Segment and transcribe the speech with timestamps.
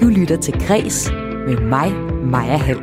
[0.00, 1.10] Du lytter til Græs
[1.46, 1.92] med mig,
[2.24, 2.78] Maja Hall.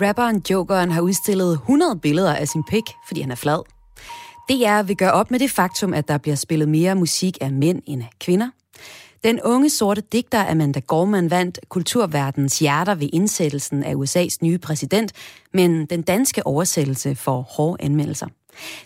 [0.00, 3.62] Rapperen Jokeren har udstillet 100 billeder af sin pik, fordi han er flad.
[4.48, 7.82] DR vil gøre op med det faktum, at der bliver spillet mere musik af mænd
[7.86, 8.50] end af kvinder.
[9.24, 15.12] Den unge sorte digter Amanda Gorman vandt kulturverdens hjerter ved indsættelsen af USA's nye præsident,
[15.54, 18.26] men den danske oversættelse får hårde anmeldelser.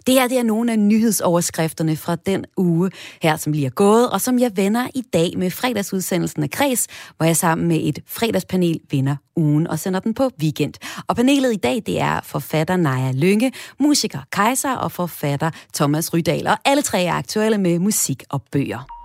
[0.06, 2.90] Det her det er nogle af nyhedsoverskrifterne fra den uge
[3.23, 6.87] her, som lige er gået, og som jeg vender i dag med fredagsudsendelsen af Kreds,
[7.16, 10.74] hvor jeg sammen med et fredagspanel vinder ugen og sender den på weekend.
[11.06, 16.46] Og panelet i dag, det er forfatter Naja Lynge, musiker Kaiser og forfatter Thomas Rydal,
[16.46, 19.02] og alle tre er aktuelle med musik og bøger.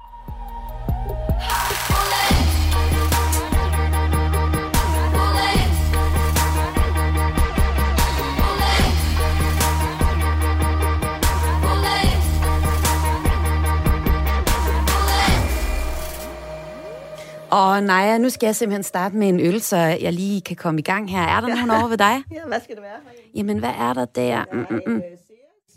[17.51, 20.79] Og Naja, nu skal jeg simpelthen starte med en øl, så jeg lige kan komme
[20.79, 21.21] i gang her.
[21.21, 22.23] Er der nogen over ved dig?
[22.31, 22.99] Ja, hvad skal det være?
[23.35, 24.43] Jamen, hvad er der der?
[24.53, 25.01] Mm, mm, mm.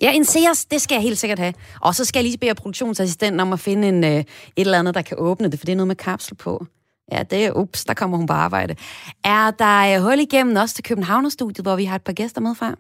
[0.00, 1.54] Ja, en Sears, det skal jeg helt sikkert have.
[1.80, 4.94] Og så skal jeg lige bede produktionsassistenten om at finde en, øh, et eller andet,
[4.94, 6.66] der kan åbne det, for det er noget med kapsel på.
[7.12, 8.76] Ja, det er, ups, der kommer hun på arbejde.
[9.24, 12.54] Er der øh, hul igennem også til Københavnerstudiet, hvor vi har et par gæster med
[12.54, 12.70] fra?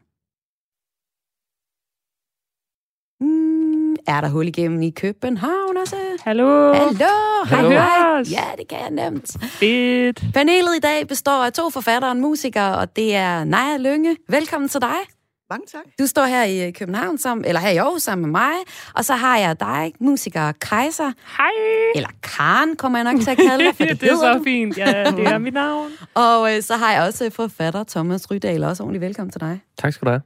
[3.20, 5.96] Mm, er der hul igennem i København også?
[6.20, 6.72] Hallo.
[6.72, 7.06] Hallo.
[7.48, 8.22] Hej, hej.
[8.30, 9.44] Ja, det kan jeg nemt.
[9.44, 10.24] Fedt.
[10.34, 14.16] Panelet i dag består af to forfattere og en musiker, og det er Naja Lynge.
[14.28, 15.19] Velkommen til dig.
[15.50, 15.80] Mange tak.
[15.98, 18.52] Du står her i København, sammen, eller her i Aarhus sammen med mig,
[18.94, 21.50] og så har jeg dig, musiker Kaiser, Hej.
[21.94, 24.44] eller Karen kommer jeg nok til at kalde dig, for det, det er så du.
[24.44, 24.78] fint.
[24.78, 25.90] Ja, det er mit navn.
[26.14, 29.60] Og øh, så har jeg også forfatter Thomas Rydal, også ordentligt velkommen til dig.
[29.78, 30.22] Tak skal du have.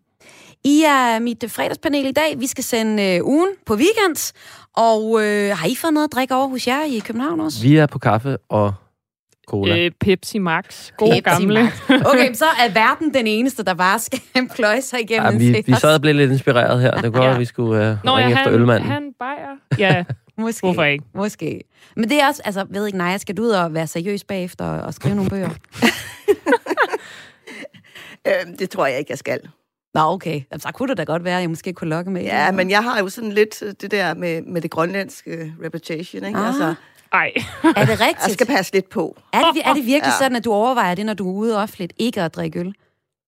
[0.65, 2.41] I er mit fredagspanel i dag.
[2.41, 4.33] Vi skal sende øh, ugen på weekend,
[4.77, 7.63] og øh, har I fået noget at drikke over hos jer i København også?
[7.63, 8.75] Vi er på kaffe og
[9.47, 9.79] cola.
[9.85, 10.91] Øh, Pepsi Max.
[10.97, 11.63] God Pepsi gamle.
[11.63, 12.05] Max.
[12.07, 14.21] Okay, så er verden den eneste, der bare skal
[14.57, 16.91] pløje sig igennem ja, vi, vi sad og blev lidt inspireret her.
[16.91, 17.33] Det kunne godt, Ja.
[17.35, 18.91] at vi skulle uh, Nå, ringe ja, efter han, ølmanden.
[18.91, 19.57] han bajer.
[19.79, 20.05] Ja,
[20.39, 20.61] Måske.
[20.67, 21.05] hvorfor ikke?
[21.15, 21.61] Måske.
[21.97, 24.65] Men det er også, altså, ved ikke, nej, skal du ud og være seriøs bagefter
[24.65, 25.51] og, og skrive nogle bøger?
[28.27, 29.41] Øh, det tror jeg ikke, jeg skal.
[29.95, 30.41] Nå, okay.
[30.59, 32.23] Så kunne det da godt være, at jeg måske kunne lokke med.
[32.23, 36.25] Ja, men jeg har jo sådan lidt øh, det der med, med det grønlandske reputation,
[36.25, 36.39] ikke?
[36.39, 36.47] Ah.
[36.47, 36.75] Altså,
[37.15, 37.33] Ej.
[37.77, 38.23] Er det rigtigt?
[38.27, 39.17] jeg skal passe lidt på.
[39.33, 40.19] er, det, er det virkelig Ja.
[40.19, 42.75] sådan, at du overvejer det, når du er ude offentligt, ikke at drikke øl?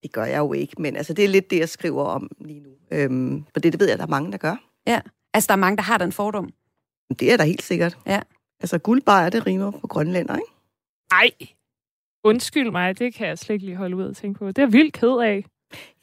[0.03, 2.61] Det gør jeg jo ikke, men altså, det er lidt det, jeg skriver om lige
[2.61, 2.69] nu.
[2.91, 4.57] Øhm, for det, det ved jeg, der er mange, der gør.
[4.87, 5.01] Ja.
[5.35, 6.51] Altså, der er mange, der har den fordom.
[7.21, 7.99] Det er der helt sikkert.
[8.07, 8.21] Ja.
[8.61, 10.49] Altså, guldbajer, det rimer på grønlænder, ikke?
[11.13, 11.31] Ej.
[12.25, 14.49] Undskyld mig, det kan jeg slet ikke lige holde ud at tænke på.
[14.53, 15.45] Det er vildt ked af.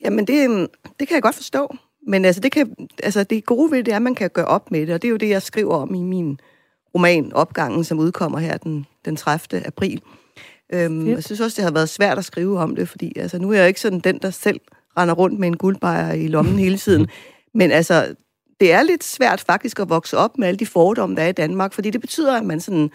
[0.02, 0.68] Jamen, det, øhm,
[1.00, 1.76] det kan jeg godt forstå.
[2.08, 4.72] Men altså det, kan, altså, det gode ved det er, at man kan gøre op
[4.72, 6.40] med det, og det er jo det, jeg skriver om i min
[6.96, 9.68] roman Opgangen, som udkommer her den, den 30.
[9.68, 10.02] april.
[10.74, 13.52] Øhm, jeg synes også, det har været svært at skrive om det, fordi altså, nu
[13.52, 14.60] er jeg ikke sådan den, der selv
[14.98, 17.08] render rundt med en guldbejer i lommen hele tiden.
[17.60, 18.16] Men altså,
[18.60, 21.32] det er lidt svært faktisk at vokse op med alle de fordomme, der er i
[21.32, 22.92] Danmark, fordi det betyder, at man sådan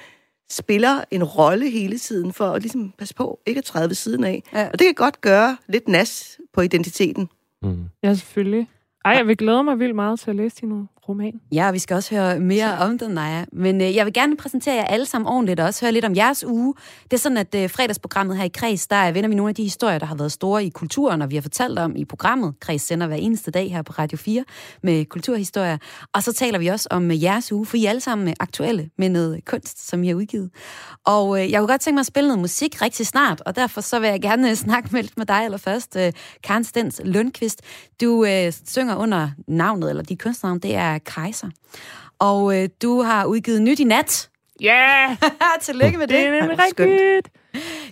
[0.51, 4.25] spiller en rolle hele tiden for at ligesom passe på, ikke at træde ved siden
[4.25, 4.43] af.
[4.53, 4.69] Ja.
[4.73, 7.29] Og det kan godt gøre lidt nas på identiteten.
[7.63, 7.85] Mm.
[8.03, 8.69] Ja, selvfølgelig.
[9.05, 11.41] Ej, jeg vil glæde mig vildt meget til at læse din roman.
[11.53, 13.45] Ja, og vi skal også høre mere om den, Naja.
[13.53, 16.17] Men øh, jeg vil gerne præsentere jer alle sammen ordentligt, og også høre lidt om
[16.17, 16.75] jeres uge.
[17.05, 19.63] Det er sådan, at øh, fredagsprogrammet her i Kreds, der vender vi nogle af de
[19.63, 22.55] historier, der har været store i kulturen, og vi har fortalt om i programmet.
[22.61, 24.45] Kreds sender hver eneste dag her på Radio 4
[24.83, 25.79] med kulturhistorier.
[26.13, 28.35] Og så taler vi også om øh, jeres uge, for I er alle sammen øh,
[28.41, 30.51] aktuelle med noget kunst, som I har udgivet.
[31.05, 33.81] Og øh, jeg kunne godt tænke mig at spille noget musik rigtig snart, og derfor
[33.81, 36.13] så vil jeg gerne øh, snakke med, med dig allerførst, øh,
[36.45, 37.63] Karen Stens Lundqvist.
[38.01, 41.49] Du øh, synger under navnet, eller dit kunstnavn, det er Kaiser.
[42.19, 44.29] Og øh, du har udgivet nyt i nat.
[44.61, 45.17] Ja,
[45.63, 46.41] Tillykke med det er det.
[46.41, 46.91] nemlig Ej, skønt.
[46.91, 47.35] rigtigt.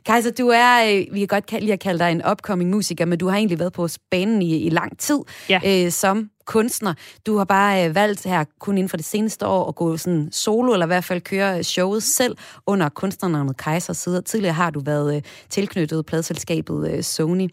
[0.07, 3.19] Kaiser, du er, øh, vi kan godt lide at kalde dig en upcoming musiker, men
[3.19, 5.19] du har egentlig været på banen i, i lang tid
[5.49, 5.61] Ja.
[5.85, 6.95] øh, som kunstner.
[7.27, 10.29] Du har bare øh, valgt her kun inden for det seneste år at gå sådan
[10.33, 12.37] solo, eller i hvert fald køre showet selv
[12.67, 14.21] under kunstnernavnet Kaiser.
[14.27, 17.49] Tidligere har du været øh, tilknyttet pladselskabet øh, Sony.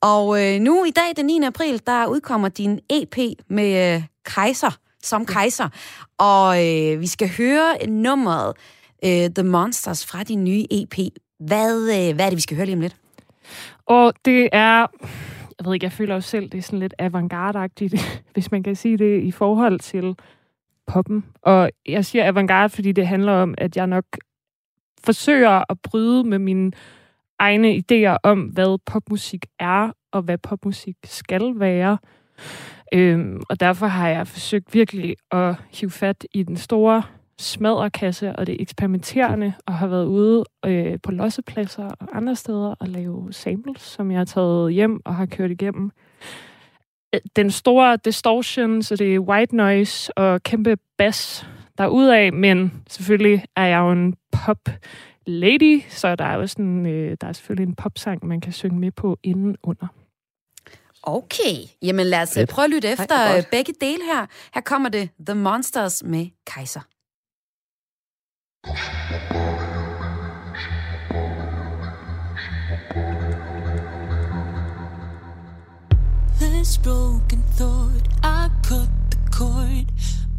[0.00, 1.40] Og øh, nu i dag, den 9.
[1.44, 3.16] april, der udkommer din EP
[3.48, 5.68] med øh, Kaiser, som Kaiser.
[6.18, 8.56] Og øh, vi skal høre nummeret
[9.04, 10.94] øh, The Monsters fra din nye EP.
[11.38, 12.96] Hvad, øh, hvad er det, vi skal høre lige om lidt?
[13.86, 14.86] Og det er...
[15.58, 17.70] Jeg ved ikke, jeg føler jo selv, det er sådan lidt avantgarde
[18.34, 20.16] hvis man kan sige det, i forhold til
[20.86, 21.24] poppen.
[21.42, 24.04] Og jeg siger avantgarde, fordi det handler om, at jeg nok
[25.04, 26.72] forsøger at bryde med mine
[27.40, 31.98] egne idéer om, hvad popmusik er, og hvad popmusik skal være.
[32.94, 37.02] Øhm, og derfor har jeg forsøgt virkelig at hive fat i den store
[37.38, 42.88] smadrekasse og det eksperimenterende, og har været ude øh, på lossepladser og andre steder og
[42.88, 45.90] lave samples, som jeg har taget hjem og har kørt igennem.
[47.14, 51.46] Øh, den store distortion, så det er white noise og kæmpe bass
[51.78, 54.68] derudaf, men selvfølgelig er jeg jo en pop
[55.26, 58.78] lady, så der er jo sådan, øh, der er selvfølgelig en popsang, man kan synge
[58.80, 59.86] med på inden under.
[61.02, 62.50] Okay, jamen lad os Fedt.
[62.50, 64.26] prøve at lytte efter Ej, begge dele her.
[64.54, 66.80] Her kommer det The Monsters med Kaiser.
[76.38, 79.86] This broken thought, I cut the cord.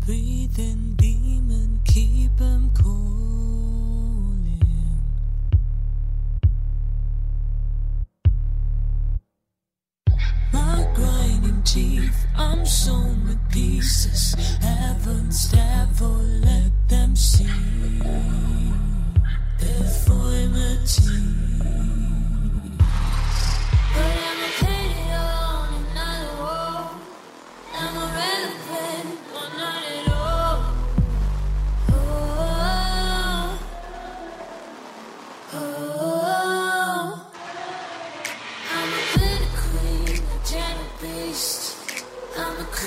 [0.05, 3.10] Breathing demon, keep him calling.
[11.71, 14.35] Teeth, I'm sewn with pieces.
[14.59, 17.47] Heaven's devil, let them see.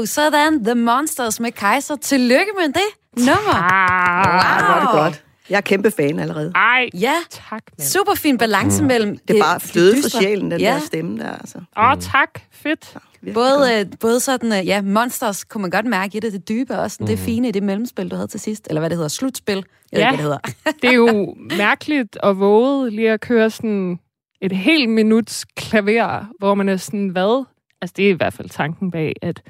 [0.00, 0.04] go!
[0.06, 1.96] Sådan, The Monsters med Kaiser.
[1.96, 3.54] Tillykke med det nummer.
[3.54, 5.02] Ah, hvor er det Wow.
[5.02, 5.24] godt.
[5.50, 6.52] Jeg er kæmpe fan allerede.
[6.54, 7.88] Ej, Ja, tak, mand.
[7.88, 11.30] super fin balance mellem Det er bare fløde for sjælen, den ja, der stemme der.
[11.30, 11.58] Altså.
[11.76, 12.28] Åh, oh, tak.
[12.52, 12.96] Fedt.
[13.34, 16.74] Både, øh, både sådan, øh, ja, Monsters kunne man godt mærke i det, det dybe,
[16.74, 18.66] og også sådan, det fine i det mellemspil, du havde til sidst.
[18.70, 19.64] Eller hvad det hedder, slutspil.
[19.92, 20.10] Jeg Ja.
[20.10, 20.22] ved hvad det
[20.64, 20.72] hedder.
[20.82, 23.98] Det er jo mærkeligt og våget lige at køre sådan
[24.42, 27.44] et helt minuts klaver, hvor man er sådan, hvad?
[27.82, 29.42] Altså, det er i hvert fald tanken bag, at,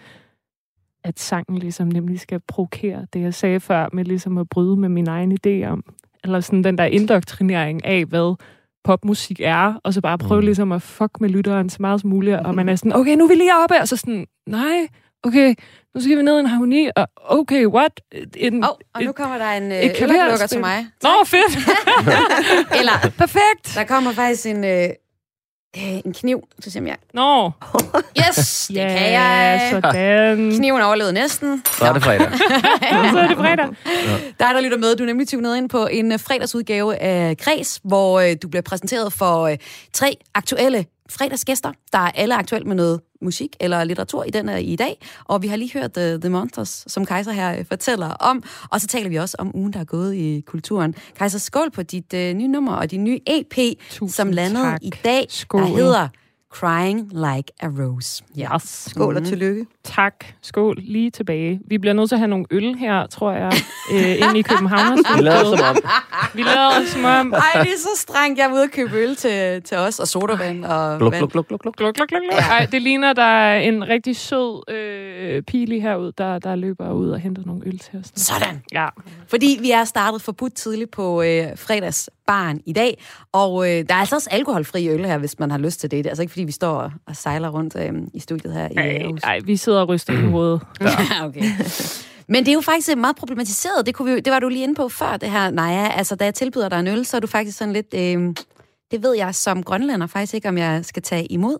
[1.04, 4.88] at sangen ligesom nemlig skal provokere det, jeg sagde før, med ligesom at bryde med
[4.88, 5.82] min egen idé om,
[6.24, 8.36] eller sådan den der indoktrinering af, hvad
[8.84, 10.44] popmusik er, og så bare prøve Mm.
[10.44, 13.24] ligesom at fuck med lytteren så meget som muligt, og man er sådan, okay, nu
[13.24, 14.88] er vi lige oppe, og så sådan, nej,
[15.22, 15.54] okay,
[15.94, 18.00] nu skal vi ned i en harmoni, og okay, what?
[18.36, 20.86] En, oh, og nu kommer der en øh, til mig.
[21.02, 21.58] Nå, fedt!
[22.80, 23.74] Eller, Perfekt!
[23.74, 24.88] der kommer faktisk en, øh,
[25.78, 27.50] øh, en kniv, så siger jeg, Nå,
[28.28, 29.68] yes, det ja, kan jeg.
[29.70, 30.52] sådan.
[30.56, 31.62] Kniven overlevede næsten.
[31.78, 32.30] Så er det fredag.
[33.12, 33.68] så er det fredag.
[34.40, 37.80] Dig, der lytter med, du er nemlig tunet ind på en øh, fredagsudgave af Græs,
[37.84, 39.56] hvor øh, du bliver præsenteret for øh,
[39.92, 44.60] tre aktuelle fredagsgæster, der er alle aktuelt med noget musik eller litteratur i den øh,
[44.60, 45.00] i dag.
[45.24, 48.42] Og vi har lige hørt uh, The Monsters, som Kaiser her øh, fortæller om.
[48.70, 50.94] Og så taler vi også om ugen, der er gået i kulturen.
[51.16, 54.82] Kaiser, skål på dit øh, nye nummer og din nye EP, Tusind som landede tak.
[54.82, 55.60] i dag, Skål.
[55.60, 56.08] der hedder
[56.50, 58.24] Crying Like a Rose.
[58.36, 58.54] Ja.
[58.54, 58.62] Yes.
[58.90, 59.66] Skål og tillykke.
[59.96, 60.24] Tak.
[60.42, 60.76] Skål.
[60.78, 61.60] Lige tilbage.
[61.66, 63.52] Vi bliver nødt til at have nogle øl her, tror jeg,
[63.92, 64.98] øh, inde i København.
[65.16, 65.76] Vi lader som om.
[66.34, 67.32] Vi lader som om...
[67.32, 68.38] Ej, det er så strengt.
[68.38, 71.30] Jeg er ude og købe øl til, til os, og sodavand og Gluk, vand.
[71.30, 71.94] gluk, gluk, gluk, gluk.
[71.94, 72.22] Gluk, gluk.
[72.50, 77.10] Ej, det ligner, der er en rigtig sød øh, pili herude, der, der løber ud
[77.10, 78.12] og henter nogle øl til os.
[78.14, 78.62] Sådan.
[78.72, 78.88] Ja.
[79.28, 83.02] Fordi vi er startet forbudt tidligt på øh, fredagsbaren i dag,
[83.32, 85.98] og øh, der er altså også alkoholfri øl her, hvis man har lyst til det.
[85.98, 88.76] Det er altså ikke, fordi vi står og, sejler rundt øh, i studiet her i
[88.76, 89.20] Aarhus.
[89.22, 90.60] ej, vi sidder og ryster på hovedet.
[90.80, 91.26] Ja.
[91.26, 91.42] okay.
[92.30, 93.86] Men det er jo faktisk øh, meget problematiseret.
[93.86, 95.88] Det, kunne vi, det var du lige inde på før, det her, Naja.
[95.96, 97.94] Altså, da jeg tilbyder dig en øl, så er du faktisk sådan lidt...
[97.94, 98.34] Øh,
[98.90, 101.56] det ved jeg som grønlænder faktisk ikke, om jeg skal tage imod.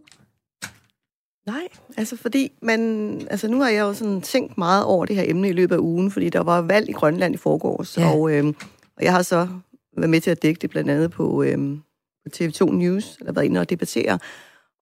[1.46, 1.62] Nej,
[1.96, 5.48] altså fordi man, altså nu har jeg jo sådan tænkt meget over det her emne
[5.48, 8.10] i løbet af ugen, fordi der var valg i Grønland i forgårs, Ja.
[8.10, 8.54] og, øhm,
[8.96, 9.48] og jeg har så
[9.96, 11.80] været med til at dække det blandt andet på, øhm,
[12.24, 14.18] på TV2 News, eller været inde og debattere.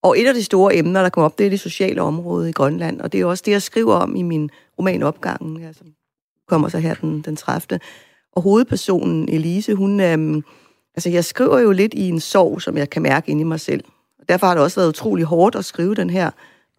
[0.06, 2.52] Og et af de store emner, der kommer op, det er det sociale område i
[2.52, 5.86] Grønland, og det er også det, jeg skriver om i min roman Opgangen, her, som
[6.48, 7.80] kommer så her den, den 30.
[8.32, 10.42] Og hovedpersonen, Elise, hun, øhm,
[10.94, 13.60] altså jeg skriver jo lidt i en sorg, som jeg kan mærke inde i mig
[13.60, 13.84] selv.
[14.18, 16.30] Og derfor har det også været utrolig hårdt at skrive den her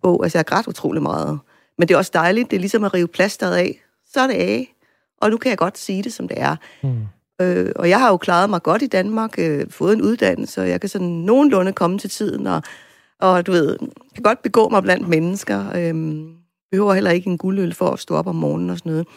[0.02, 0.24] bog.
[0.24, 1.40] Altså, jeg har grædt utrolig meget.
[1.78, 2.52] Men det er også dejligt.
[2.52, 3.82] Det er ligesom at rive plasteret af.
[4.14, 4.76] Så er det af.
[5.22, 6.56] Og nu kan jeg godt sige det, som det er.
[6.84, 7.08] Mm.
[7.42, 10.70] Øh, og jeg har jo klaret mig godt i Danmark, øh, fået en uddannelse, og
[10.70, 12.64] jeg kan sådan nogenlunde komme til tiden, og,
[13.22, 13.78] og du ved,
[14.16, 15.66] kan godt begå mig blandt mennesker.
[15.76, 16.24] Øh,
[16.72, 19.08] behøver heller ikke en guldøl for at stå op om morgenen og sådan noget.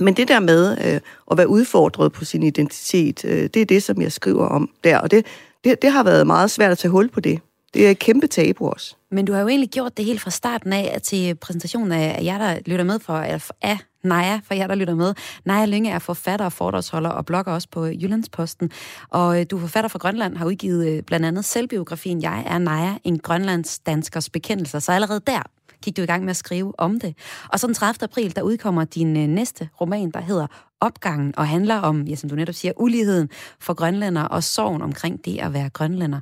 [0.00, 1.00] Men det der med øh,
[1.30, 4.98] at være udfordret på sin identitet, øh, det er det, som jeg skriver om der.
[4.98, 5.26] Og det,
[5.64, 7.40] det, det har været meget svært at tage hul på det.
[7.74, 8.96] Det er et kæmpe tabu også.
[9.10, 12.38] Men du har jo egentlig gjort det helt fra starten af til præsentationen af jer,
[12.38, 15.14] der lytter med for, eller af Naja, for jer, der lytter med.
[15.44, 18.70] Naja Lynge er forfatter og foredragsholder og blogger også på øh, Jyllandsposten.
[19.10, 22.58] Og øh, du er forfatter fra Grønland, har udgivet øh, blandt andet selvbiografien Jeg er
[22.58, 24.78] Naja, en grønlands danskers bekendelser.
[24.78, 25.42] Så allerede der
[25.82, 27.14] gik du i gang med at skrive om det.
[27.48, 28.04] Og så den 30.
[28.04, 30.46] april, der udkommer din næste roman, der hedder
[30.84, 33.28] Opgangen, og handler om, ja, som du netop siger, uligheden
[33.60, 36.20] for grønlænder og sorgen omkring det at være grønlænder.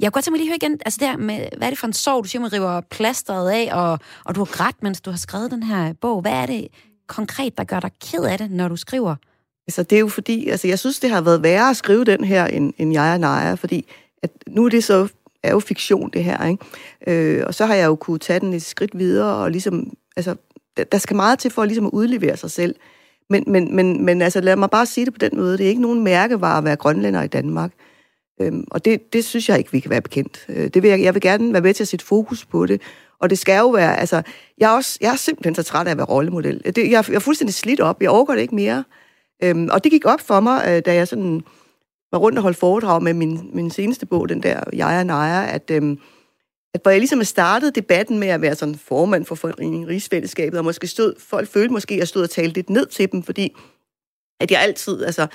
[0.00, 1.86] Jeg kunne godt tænke mig lige høre igen, altså der med, hvad er det for
[1.86, 5.10] en sorg, du siger, man river plasteret af, og, og du har grædt, mens du
[5.10, 6.20] har skrevet den her bog.
[6.20, 6.68] Hvad er det
[7.06, 9.16] konkret, der gør dig ked af det, når du skriver?
[9.66, 12.24] Altså, det er jo fordi, altså, jeg synes, det har været værre at skrive den
[12.24, 13.86] her, end, end jeg og Naja, fordi
[14.22, 15.08] at nu er det så
[15.42, 16.64] er jo fiktion, det her, ikke?
[17.06, 20.34] Øh, og så har jeg jo kunne tage den et skridt videre, og ligesom, altså,
[20.76, 22.74] der, der skal meget til for ligesom at udlevere sig selv.
[23.30, 25.68] Men, men, men, men altså, lad mig bare sige det på den måde, det er
[25.68, 27.72] ikke nogen mærkevare at være grønlænder i Danmark.
[28.40, 30.46] Øhm, og det, det synes jeg ikke, vi kan være bekendt.
[30.48, 32.82] Øh, det vil jeg, jeg vil gerne være med til at sætte fokus på det.
[33.18, 34.22] Og det skal jo være, altså,
[34.58, 36.62] jeg er, også, jeg er simpelthen så træt af at være rollemodel.
[36.64, 38.84] Det, jeg, jeg er fuldstændig slidt op, jeg overgår det ikke mere.
[39.42, 41.42] Øhm, og det gik op for mig, øh, da jeg sådan
[42.12, 45.54] var rundt og holdt foredrag med min, min seneste bog, den der Jeg er Naja,
[45.54, 45.98] at, øhm,
[46.74, 50.64] at hvor jeg ligesom startede debatten med at være sådan formand for foreningen Rigsfællesskabet, og
[50.64, 53.56] måske stod, folk følte måske, at jeg stod og talte lidt ned til dem, fordi
[54.40, 55.26] at jeg altid, altså,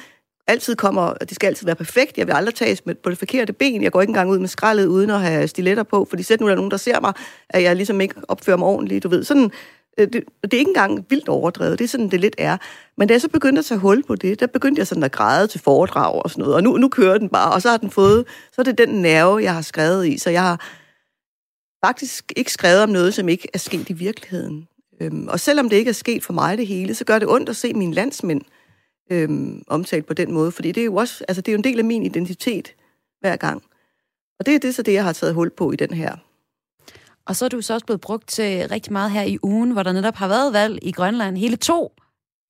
[0.48, 2.18] altid kommer, og det skal altid være perfekt.
[2.18, 3.84] Jeg vil aldrig tages med på det forkerte ben.
[3.84, 6.46] Jeg går ikke engang ud med skraldet uden at have stiletter på, fordi sæt nu
[6.46, 7.14] er der nogen, der ser mig,
[7.50, 9.24] at jeg ligesom ikke opfører mig ordentligt, du ved.
[9.24, 9.52] Sådan,
[9.98, 12.58] øh, det, det er ikke engang vildt overdrevet, det er sådan, det lidt er.
[12.98, 15.12] Men da jeg så begyndte at tage hul på det, der begyndte jeg sådan at
[15.12, 17.78] græde til foredrag og sådan noget, og nu, nu kører den bare, og så har
[17.78, 20.62] den fået, så er det den nerve, jeg har skrevet i, så jeg har
[21.88, 24.68] faktisk ikke skrevet om noget, som ikke er sket i virkeligheden.
[25.02, 27.50] Øhm, og selvom det ikke er sket for mig det hele, så gør det ondt
[27.50, 28.42] at se mine landsmænd
[29.12, 31.64] øhm, omtalt på den måde, fordi det er jo også, altså det er jo en
[31.64, 32.76] del af min identitet
[33.22, 33.64] hver gang.
[34.40, 36.16] Og det er det så det, jeg har taget hul på i den her.
[37.28, 39.84] Og så er du så også blevet brugt til rigtig meget her i ugen, hvor
[39.84, 41.38] der netop har været valg i Grønland.
[41.38, 41.92] Hele to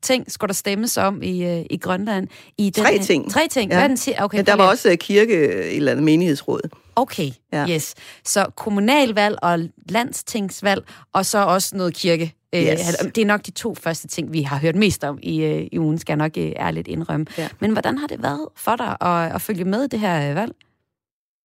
[0.04, 2.28] ting skulle der stemmes om i, øh, i Grønland.
[2.58, 3.32] I den, Tre ting.
[3.32, 3.72] Tre ting.
[3.72, 3.76] Ja.
[3.76, 4.24] Hvad er den siger?
[4.24, 6.70] Okay, Men der var også øh, kirke, et eller andet menighedsråd.
[6.96, 7.68] Okay, ja.
[7.70, 7.96] Yes.
[8.26, 9.60] Så kommunalvalg og
[9.90, 10.84] landstingsvalg,
[11.14, 12.34] og så også noget kirke.
[12.56, 12.80] Øh, Yes.
[13.16, 15.80] Det er nok de to første ting, vi har hørt mest om i, øh, i
[15.80, 17.26] ugen, skal jeg nok øh, ærligt indrømme.
[17.38, 17.48] Ja.
[17.60, 20.52] Men hvordan har det været for dig at, at følge med i det her valg?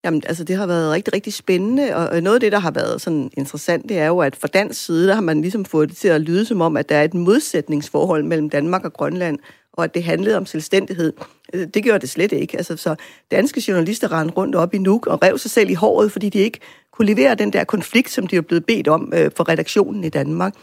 [0.04, 2.70] Jamen, altså, det har været rigtig, rigtig spændende, og og noget af det, der har
[2.70, 5.88] været sådan interessant, det er jo, at fra dansk side, der har man ligesom fået
[5.88, 9.38] det til at lyde som om, at der er et modsætningsforhold mellem Danmark og Grønland,
[9.72, 11.12] og at det handlede om selvstændighed.
[11.52, 12.56] Øh, Det gjorde det slet ikke.
[12.56, 12.94] Altså, så
[13.30, 16.38] danske journalister rendte rundt op i Nuuk og rev sig selv i håret, fordi de
[16.38, 16.58] ikke
[16.92, 20.08] kunne levere den der konflikt, som de er blevet bedt om øh, for redaktionen i
[20.08, 20.54] Danmark.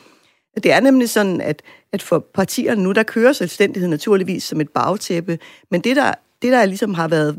[0.64, 1.62] Det er nemlig sådan, at,
[1.94, 5.40] at for partierne nu, der kører selvstændighed naturligvis som et bagtæppe,
[5.72, 7.38] men det, der, det, der ligesom har været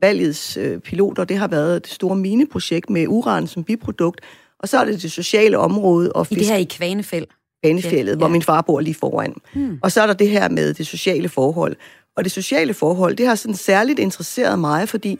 [0.00, 4.20] valgets øh, piloter, det har været det store mineprojekt med uran som biprodukt,
[4.58, 7.26] og så er det det sociale område og I det her i Kvanefæld.
[7.62, 8.16] Banefjellet, Ja.
[8.16, 9.34] hvor min far bor lige foran.
[9.54, 9.78] Hmm.
[9.82, 11.76] Og så er der det her med det sociale forhold.
[12.16, 15.18] Og det sociale forhold, det har sådan særligt interesseret mig, fordi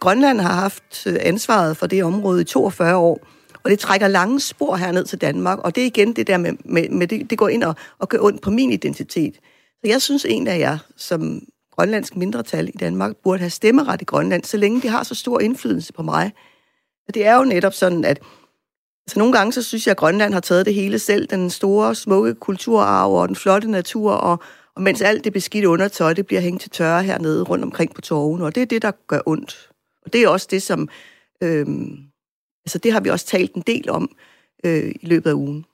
[0.00, 3.20] Grønland har haft øh, ansvaret for det område i 42 år,
[3.64, 6.52] og det trækker lange spor herned til Danmark, og det er igen det der med,
[6.64, 9.34] med, med det, det går ind og, og gør ondt på min identitet.
[9.84, 11.40] Så jeg synes en af jer, som
[11.76, 15.40] grønlandsk mindretal i Danmark, burde have stemmeret i Grønland, så længe de har så stor
[15.40, 16.32] indflydelse på mig.
[17.08, 18.18] Og det er jo netop sådan, at
[19.08, 21.94] så nogle gange, så synes jeg, at Grønland har taget det hele selv, den store,
[21.94, 24.42] smukke kulturarv og den flotte natur, og,
[24.76, 28.00] og mens alt det beskidte undertøj, det bliver hængt til tørre hernede rundt omkring på
[28.00, 29.70] torven, og det er det, der gør ondt.
[30.04, 30.88] Og det er også det, som,
[31.42, 31.96] øhm,
[32.66, 34.10] altså det har vi også talt en del om
[34.64, 35.64] øh, i løbet af ugen.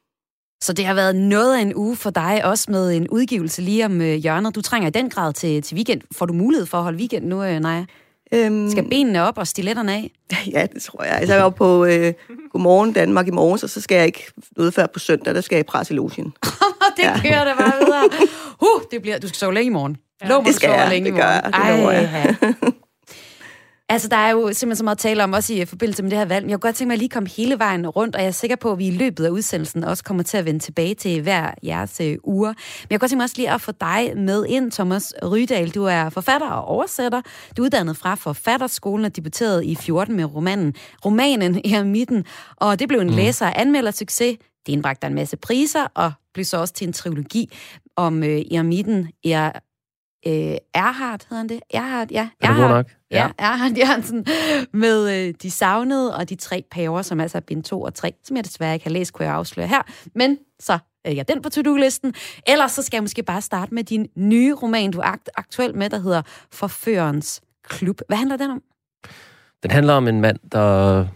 [0.63, 3.85] Så det har været noget af en uge for dig, også med en udgivelse lige
[3.85, 4.55] om øh, hjørnet.
[4.55, 6.01] Du trænger i den grad til, til weekend.
[6.13, 7.85] Får du mulighed for at holde weekend nu, øh, Naja?
[8.33, 10.11] Øhm, Skal benene op og stiletterne af?
[10.53, 11.13] Ja, det tror jeg.
[11.15, 12.13] Altså, jeg var på øh,
[12.53, 15.57] Godmorgen Danmark i morgen, og så skal jeg ikke noget før på søndag, der skal
[15.57, 16.25] jeg i Presselogen.
[16.97, 17.21] det ja.
[17.23, 18.09] kører det bare videre.
[18.61, 19.97] Huh, det bliver, du skal sove længe i morgen.
[20.23, 20.29] Ja.
[20.29, 20.89] Lov mig, Det skal jeg.
[20.91, 21.95] længe Det i gør morgen.
[21.95, 22.37] jeg.
[22.41, 22.47] Det.
[22.53, 22.73] Ej.
[23.91, 26.19] Altså, der er jo simpelthen så meget at tale om, også i forbindelse med det
[26.19, 26.45] her valg.
[26.45, 28.33] Men jeg kunne godt tænke mig at lige komme hele vejen rundt, og jeg er
[28.33, 31.23] sikker på, at vi i løbet af udsendelsen også kommer til at vende tilbage til
[31.23, 32.49] hver jeres øh, uger.
[32.49, 35.71] Men jeg kunne godt tænke mig også lige at få dig med ind, Thomas Rydal.
[35.71, 37.23] Du er forfatter og oversætter.
[37.57, 40.75] Du er uddannet fra Forfatterskolen og debuteret i 14 med romanen
[41.05, 42.25] Romanen i midten.
[42.57, 44.37] Og det blev en læser- og anmeldersucces.
[44.67, 47.53] Det indbragte en masse priser, og blev så også til en trilogi
[47.97, 49.53] om øh, Eremitten er,
[50.27, 51.61] øh, Erhard, hedder han det?
[51.71, 52.29] Erhard, ja.
[52.41, 52.77] Er du god Erhard.
[52.77, 52.87] nok?
[53.11, 54.27] Ja, Erhard Jørgensen
[54.73, 58.13] med øh, De Savnede og De Tre Paver, som altså er bind 2 og 3,
[58.25, 59.83] som jeg desværre ikke har læst, kunne jeg afsløre her.
[60.15, 62.15] Men så er jeg den på to-do-listen.
[62.47, 65.77] Ellers så skal jeg måske bare starte med din nye roman, du er akt- aktuel
[65.77, 68.01] med, der hedder Forførens Klub.
[68.09, 68.63] Hvad handler den om?
[69.63, 71.07] Den handler om en mand, der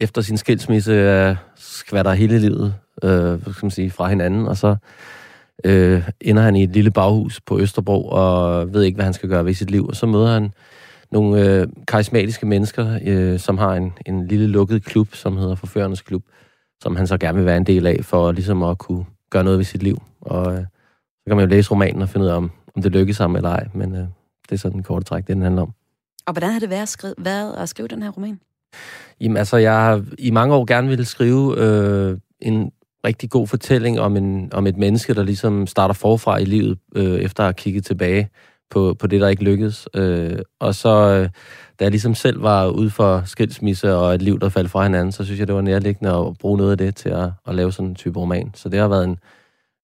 [0.00, 4.56] efter sin skilsmisse øh, skvatter hele livet øh, hvad skal man sige, fra hinanden, og
[4.56, 4.76] så
[5.64, 9.28] øh, ender han i et lille baghus på Østerbro og ved ikke, hvad han skal
[9.28, 9.86] gøre ved sit liv.
[9.86, 10.52] Og så møder han
[11.12, 16.02] nogle øh, karismatiske mennesker, øh, som har en, en lille lukket klub, som hedder Forførernes
[16.02, 16.22] Klub,
[16.82, 19.58] som han så gerne vil være en del af, for ligesom at kunne gøre noget
[19.58, 20.02] ved sit liv.
[20.20, 22.92] Og øh, så kan man jo læse romanen og finde ud af, om, om det
[22.92, 24.04] lykkes ham eller ej, men øh,
[24.48, 25.72] det er sådan en kort træk, det den handler om.
[26.26, 28.40] Og hvordan har det været at skrive, været at skrive den her roman?
[29.20, 32.70] Jamen altså, jeg har i mange år gerne ville skrive øh, en
[33.04, 37.20] rigtig god fortælling om, en, om et menneske, der ligesom starter forfra i livet, øh,
[37.20, 38.28] efter at have kigget tilbage
[38.70, 39.88] på, på det, der ikke lykkedes.
[39.94, 41.28] Øh, og så, øh,
[41.78, 45.12] da jeg ligesom selv var ude for skilsmisse og et liv, der faldt fra hinanden,
[45.12, 47.72] så synes jeg, det var nærliggende at bruge noget af det til at, at lave
[47.72, 48.50] sådan en type roman.
[48.54, 49.18] Så det har været en,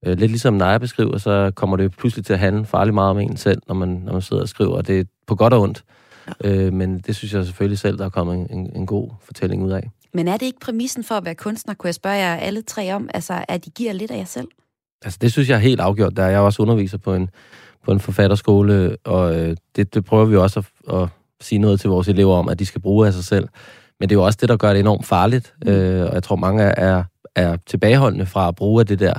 [0.07, 3.19] øh, lidt ligesom Naja beskriver, så kommer det pludselig til at handle farligt meget om
[3.19, 4.83] en selv, når man, når man sidder og skriver.
[4.83, 5.85] Det er på godt og ondt.
[6.45, 9.71] Øh, men det synes jeg selvfølgelig selv, der er kommet en, en god fortælling ud
[9.71, 9.91] af.
[10.15, 12.95] Men er det ikke præmissen for at være kunstner, kunne jeg spørge jer alle tre
[12.95, 14.49] om, altså at I giver lidt af jer selv?
[15.05, 16.17] Altså, det synes jeg er helt afgjort.
[16.17, 17.31] Der er jeg også underviser på en,
[17.87, 21.09] på en forfatterskole, og øh, det, det prøver vi også at, at
[21.41, 23.49] sige noget til vores elever om, at de skal bruge af sig selv.
[24.01, 25.73] Men det er jo også det, der gør det enormt farligt, mm.
[25.73, 29.15] øh, og jeg tror, mange er, er tilbageholdende fra at bruge af det der.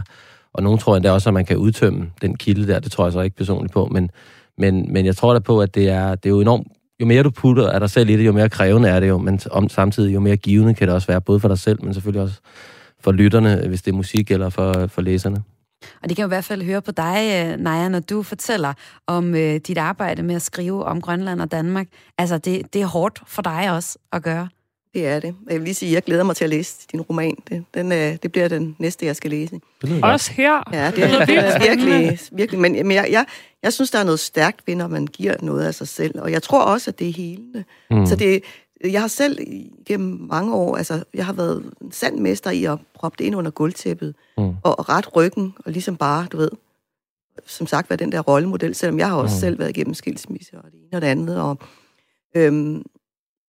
[0.54, 2.80] Og nogen tror endda også, at man kan udtømme den kilde der.
[2.80, 4.12] Det tror jeg så ikke personligt på, men,
[4.58, 6.68] men, men jeg tror da på, at det er, det er jo enormt
[7.00, 9.18] jo mere du putter af dig selv i det, jo mere krævende er det jo,
[9.18, 11.94] men om, samtidig jo mere givende kan det også være, både for dig selv, men
[11.94, 12.40] selvfølgelig også
[13.00, 15.44] for lytterne, hvis det er musik, eller for, for læserne.
[16.04, 18.74] Og det kan jeg i hvert fald høre på dig, øh, Naja, når du fortæller
[19.08, 21.88] om øh, dit arbejde med at skrive om Grønland og Danmark.
[22.18, 24.50] Altså, det, det er hårdt for dig også at gøre.
[24.94, 25.36] Det er det.
[25.50, 27.36] Jeg vil lige sige, at jeg glæder mig til at læse din roman.
[27.50, 29.60] Det, den, øh, det bliver den næste, jeg skal læse.
[30.04, 30.64] Også her.
[30.74, 32.62] Ja, det er, det er virkelig, virkelig.
[32.62, 33.26] Men, men jeg, jeg,
[33.64, 36.22] jeg synes, der er noget stærkt ved, når man giver noget af sig selv.
[36.22, 37.64] Og jeg tror også, at det er helende.
[37.92, 38.06] Mm.
[38.06, 38.44] Så det,
[38.84, 39.40] jeg har selv
[39.86, 43.36] gennem mange år, altså jeg har været en sand mester i at proppe det ind
[43.36, 44.16] under gulvtæppet.
[44.38, 44.44] Mm.
[44.64, 46.50] Og, ret ryggen, og ligesom bare, du ved,
[47.46, 49.40] som sagt, være den der rollemodel, selvom jeg har også mm.
[49.40, 51.42] selv været igennem skilsmisse og det ene og det andet.
[51.42, 51.58] Og,
[52.36, 52.86] øhm,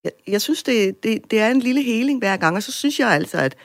[0.05, 3.01] jeg, jeg synes, det, det, det er en lille heling hver gang, og så synes
[3.01, 3.57] jeg altså, at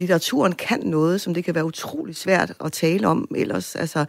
[0.00, 3.76] litteraturen kan noget, som det kan være utrolig svært at tale om ellers.
[3.76, 4.04] Altså,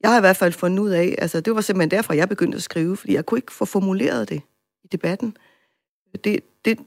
[0.00, 2.56] jeg har i hvert fald fundet ud af, altså det var simpelthen derfor, jeg begyndte
[2.56, 4.40] at skrive, fordi jeg kunne ikke få formuleret det
[4.84, 5.36] i debatten.
[6.24, 6.78] Det, det,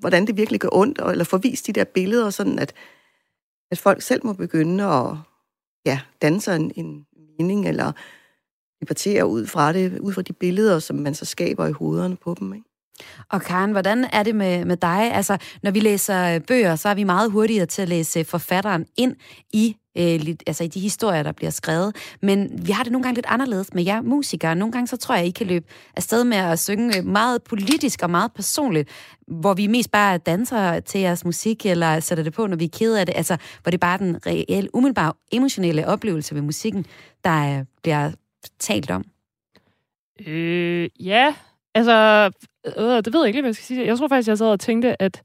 [0.00, 2.72] hvordan det virkelig gør ondt, eller få vist de der billeder, sådan at,
[3.70, 5.16] at folk selv må begynde at
[5.86, 7.06] ja, danne sig en, en
[7.38, 7.92] mening, eller
[8.80, 12.36] debattere ud fra det, ud fra de billeder, som man så skaber i hovederne på
[12.40, 12.54] dem.
[12.54, 12.64] Ikke?
[13.30, 15.14] Og Karen, hvordan er det med, med dig?
[15.14, 19.16] Altså, når vi læser bøger, så er vi meget hurtigere til at læse forfatteren ind
[19.52, 21.96] i øh, altså i de historier, der bliver skrevet.
[22.22, 24.54] Men vi har det nogle gange lidt anderledes med jer musikere.
[24.54, 28.02] Nogle gange så tror jeg, I kan løbe afsted med at synge øh, meget politisk
[28.02, 28.88] og meget personligt,
[29.26, 32.78] hvor vi mest bare danser til jeres musik, eller sætter det på, når vi er
[32.78, 33.14] kede af det.
[33.16, 36.86] Altså, hvor det er bare den reelle, umiddelbare emotionelle oplevelse ved musikken,
[37.24, 38.10] der øh, bliver
[38.58, 39.04] talt om.
[40.26, 41.34] Øh, ja,
[41.74, 42.30] altså,
[42.66, 43.86] øh, det ved jeg ikke, hvad jeg skal sige.
[43.86, 45.22] Jeg tror faktisk, jeg sad og tænkte, at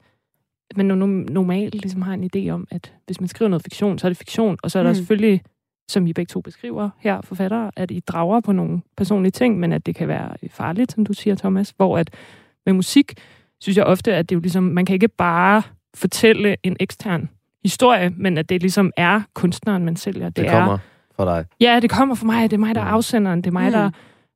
[0.76, 0.86] man
[1.30, 4.16] normalt ligesom har en idé om, at hvis man skriver noget fiktion, så er det
[4.16, 4.94] fiktion, og så er der mm.
[4.94, 5.42] selvfølgelig,
[5.88, 9.72] som I begge to beskriver her, forfattere, at I drager på nogle personlige ting, men
[9.72, 12.10] at det kan være farligt, som du siger, Thomas, hvor at
[12.66, 13.14] med musik,
[13.60, 15.62] synes jeg ofte, at det jo ligesom, man kan ikke bare
[15.94, 17.28] fortælle en ekstern
[17.62, 20.26] historie, men at det ligesom er kunstneren, man sælger.
[20.26, 20.78] Det, det kommer er,
[21.16, 21.44] fra dig.
[21.60, 22.50] Ja, det kommer fra mig.
[22.50, 22.94] Det er mig, der er mm.
[22.94, 23.40] afsenderen.
[23.40, 23.72] Det er mig, mm.
[23.72, 23.90] der...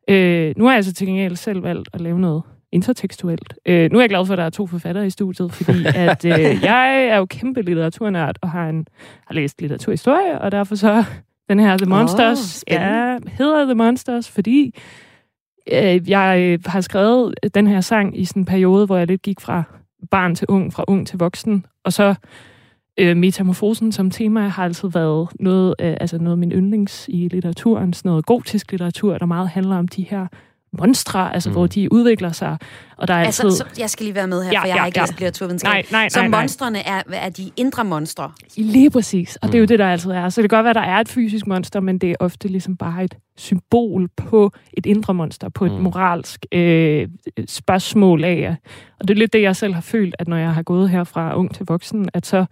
[0.08, 2.42] Øh, nu har jeg så til gengæld selv valgt at lave noget
[2.72, 3.54] intertekstuelt.
[3.66, 6.24] Øh, nu er jeg glad for, at der er to forfattere i studiet, fordi at,
[6.24, 8.86] øh, jeg er jo kæmpe litteraturnørd og har, en,
[9.26, 11.04] har læst litteraturhistorie, og derfor så
[11.48, 14.74] den her The Monsters oh, ja, hedder The Monsters, fordi
[15.72, 19.40] øh, jeg har skrevet den her sang i sådan en periode, hvor jeg lidt gik
[19.40, 19.62] fra
[20.10, 22.14] barn til ung, fra ung til voksen, og så
[22.98, 27.28] øh, metamorfosen som tema har altid været noget, øh, altså noget af min yndlings i
[27.28, 30.26] litteraturen, sådan noget gotisk litteratur, der meget handler om de her
[30.72, 31.54] monstre, altså mm.
[31.54, 32.58] hvor de udvikler sig.
[32.96, 33.56] Og der er altså, altid...
[33.56, 35.02] så, jeg skal lige være med her, ja, for jeg ja, har ikke ja.
[35.02, 35.68] læst litteraturvidenskab.
[35.68, 38.32] Nej, nej, nej, så monstrene er, er de indre monstre?
[38.56, 39.50] Lige præcis, og mm.
[39.50, 39.68] det er jo mm.
[39.68, 40.28] det, der altid er.
[40.28, 42.48] Så det kan godt være, at der er et fysisk monster, men det er ofte
[42.48, 45.78] ligesom bare et symbol på et indre monster, på et mm.
[45.78, 47.08] moralsk øh,
[47.46, 48.56] spørgsmål af.
[49.00, 51.04] Og det er lidt det, jeg selv har følt, at når jeg har gået her
[51.04, 52.44] fra ung til voksen, at så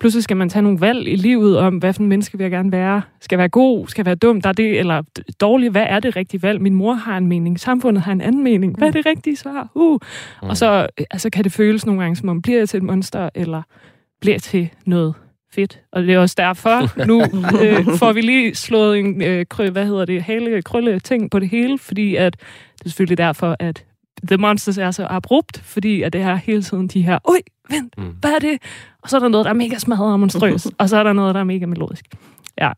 [0.00, 2.50] pludselig skal man tage nogle valg i livet om, hvad for en menneske vil jeg
[2.50, 3.02] gerne være.
[3.20, 3.86] Skal jeg være god?
[3.86, 4.40] Skal jeg være dum?
[4.40, 5.02] Der er det, eller
[5.40, 5.70] dårlig?
[5.70, 6.60] Hvad er det rigtige valg?
[6.60, 7.60] Min mor har en mening.
[7.60, 8.78] Samfundet har en anden mening.
[8.78, 9.68] Hvad er det rigtige svar?
[9.74, 9.98] Uh.
[10.42, 10.48] Mm.
[10.48, 13.28] Og så altså, kan det føles nogle gange, som om bliver jeg til et monster,
[13.34, 13.62] eller
[14.20, 15.14] bliver til noget
[15.54, 15.80] fedt.
[15.92, 17.22] Og det er også derfor, nu
[17.62, 21.38] øh, får vi lige slået en øh, krø, hvad hedder det, hale, krølle ting på
[21.38, 22.36] det hele, fordi at
[22.78, 23.84] det er selvfølgelig derfor, at
[24.26, 27.38] The Monsters er så abrupt, fordi at det er hele tiden de her, oj,
[27.70, 28.04] vent, mm.
[28.20, 28.58] hvad er det?
[29.02, 31.12] Og så er der noget, der er mega smadret og monstrøst, og så er der
[31.12, 32.04] noget, der er mega melodisk.
[32.58, 32.72] Ja.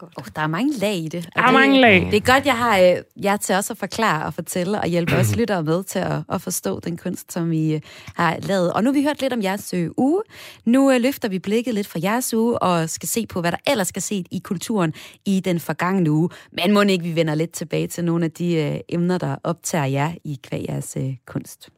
[0.00, 1.28] Oh, der er mange lag i det.
[1.34, 2.08] Der er det, mange lag.
[2.10, 5.16] Det er godt, jeg har øh, jer til også at forklare og fortælle og hjælpe
[5.16, 7.80] os lyttere med til at, at forstå den kunst, som vi øh,
[8.16, 8.72] har lavet.
[8.72, 10.22] Og nu har vi hørt lidt om jeres øh, uge.
[10.64, 13.88] Nu løfter vi blikket lidt fra jeres uge og skal se på, hvad der ellers
[13.88, 14.94] skal se i kulturen
[15.26, 16.28] i den forgangne uge.
[16.52, 19.84] Men må ikke, vi vender lidt tilbage til nogle af de øh, emner, der optager
[19.84, 21.68] jer i kvæg jeres øh, kunst.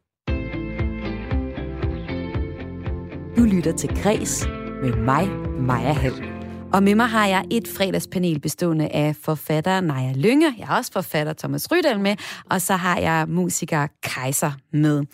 [3.36, 4.46] Du lytter til Græs
[4.82, 6.33] med mig, Maja Hall.
[6.74, 10.92] Og med mig har jeg et fredagspanel bestående af forfatter Naja Lynge, jeg har også
[10.92, 12.16] forfatter Thomas Rydal med,
[12.50, 15.04] og så har jeg musiker Kaiser med.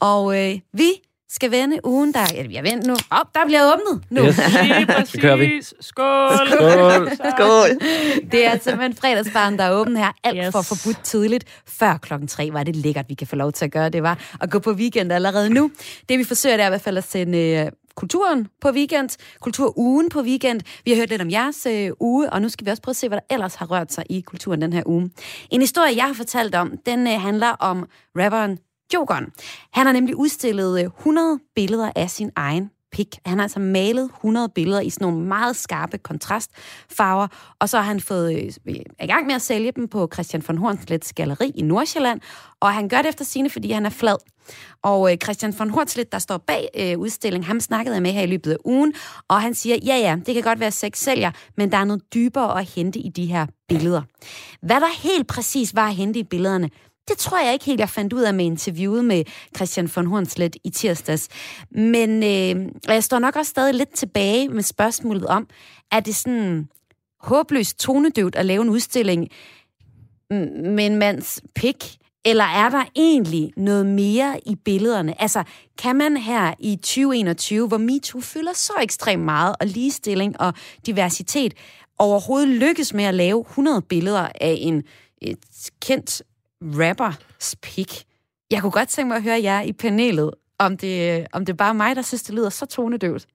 [0.00, 0.90] Og øh, vi
[1.28, 2.20] skal vende ugen, der...
[2.50, 2.92] Jeg venter nu.
[2.92, 4.22] Op, oh, der bliver åbnet nu.
[4.24, 4.36] Yes.
[5.12, 5.62] det kører vi.
[5.80, 6.30] Skål!
[6.46, 7.10] Skål!
[7.36, 7.68] Skål!
[8.32, 10.12] Det er simpelthen fredagsbaren, der er åben her.
[10.24, 10.52] Alt yes.
[10.52, 11.44] for forbudt tidligt.
[11.66, 13.88] Før klokken tre var det lækkert, vi kan få lov til at gøre.
[13.88, 15.70] Det var at gå på weekend allerede nu.
[16.08, 20.08] Det vi forsøger, det er i hvert fald at sende øh, kulturen på weekend, kulturugen
[20.08, 20.60] på weekend.
[20.84, 22.96] Vi har hørt lidt om jeres øh, uge, og nu skal vi også prøve at
[22.96, 25.10] se, hvad der ellers har rørt sig i kulturen den her uge.
[25.50, 28.58] En historie, jeg har fortalt om, den øh, handler om rapperen
[28.94, 29.26] Jokeren.
[29.72, 33.18] Han har nemlig udstillet øh, 100 billeder af sin egen pik.
[33.26, 37.28] Han har altså malet 100 billeder i sådan nogle meget skarpe kontrastfarver,
[37.58, 40.58] og så har han fået øh, i gang med at sælge dem på Christian von
[40.58, 42.20] Hornslets galeri i Nordsjælland,
[42.60, 44.16] og han gør det efter sine, fordi han er flad.
[44.82, 48.22] Og øh, Christian von Hornslet, der står bag øh, udstillingen, ham snakkede jeg med her
[48.22, 48.94] i løbet af ugen,
[49.28, 52.02] og han siger, ja ja, det kan godt være sex sælger, men der er noget
[52.14, 54.02] dybere at hente i de her billeder.
[54.62, 56.70] Hvad der helt præcis var at hente i billederne,
[57.08, 59.24] det tror jeg ikke helt, jeg fandt ud af med interviewet med
[59.56, 61.28] Christian von Hornslet i tirsdags.
[61.70, 65.48] Men øh, jeg står nok også stadig lidt tilbage med spørgsmålet om,
[65.92, 66.68] er det sådan
[67.20, 69.28] håbløst tonedøvt at lave en udstilling
[70.30, 71.98] med en mands pik?
[72.24, 75.22] Eller er der egentlig noget mere i billederne?
[75.22, 75.44] Altså,
[75.78, 80.54] kan man her i 2021, hvor MeToo fylder så ekstremt meget, og ligestilling og
[80.86, 81.54] diversitet,
[81.98, 84.82] overhovedet lykkes med at lave 100 billeder af en
[85.22, 85.38] et
[85.80, 86.22] kendt
[86.62, 88.04] rappers pik?
[88.50, 91.56] Jeg kunne godt tænke mig at høre jer i panelet, om det, om det er
[91.56, 93.26] bare mig, der synes, det lyder så tonedøvt.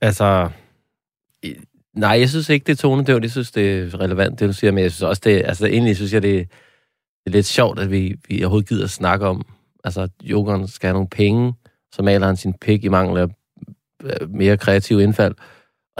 [0.00, 0.50] Altså,
[1.94, 3.22] nej, jeg synes ikke, det er tonedøvt.
[3.22, 5.96] Jeg synes, det er relevant, det du siger, men jeg synes også, det, altså egentlig
[5.96, 6.48] synes jeg, det,
[7.24, 9.42] det er lidt sjovt, at vi, vi overhovedet gider at snakke om,
[9.84, 11.54] altså, at jokeren skal have nogle penge,
[11.92, 13.26] så maler han sin pik i mangel af
[14.02, 15.34] øh, mere kreativ indfald.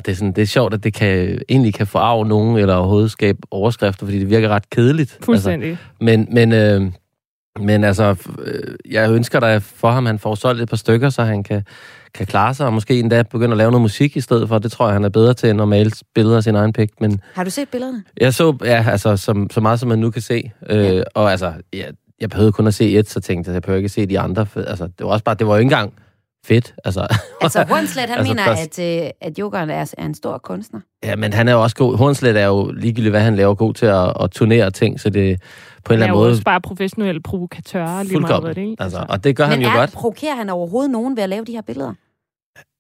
[0.01, 2.75] Og det er, sådan, det er sjovt, at det kan, egentlig kan forarve nogen, eller
[2.75, 5.19] overhovedet skabe overskrifter, fordi det virker ret kedeligt.
[5.25, 5.71] Fuldstændig.
[5.71, 6.93] Altså, men, men, øh,
[7.61, 11.11] men altså, øh, jeg ønsker da for ham, at han får solgt et par stykker,
[11.11, 11.63] så han kan,
[12.15, 14.59] kan klare sig, og måske endda begynde at lave noget musik i stedet for.
[14.59, 16.91] Det tror jeg, han er bedre til, end at male billeder af sin egen pik.
[17.01, 18.03] Men Har du set billederne?
[18.21, 20.51] jeg så, ja, altså, som, så meget, som man nu kan se.
[20.71, 21.03] Øh, Ja.
[21.15, 21.85] Og altså, ja,
[22.21, 24.47] jeg behøvede kun at se et, så tænkte jeg, jeg behøver ikke se de andre.
[24.47, 25.93] For, altså, det var også bare, det var jo ikke engang
[26.47, 26.75] fedt.
[26.85, 27.07] Altså,
[27.41, 28.63] Altså, Hornslet, han Altså, mener, der-
[28.97, 30.81] at, øh, at jokeren er, er en stor kunstner.
[31.05, 31.97] ja, men han er jo også god.
[31.97, 35.41] Hornslet er jo ligegyldigt, hvad han laver, god til at, at turnere ting, så det
[35.85, 38.63] på en Han eller er anden jo måde også bare professionel provokatør, lige meget det
[38.63, 38.83] ikke?
[38.83, 39.93] Altså, og det gør han Men jo er, godt.
[39.93, 41.95] provokerer han overhovedet nogen ved at lave de her billeder?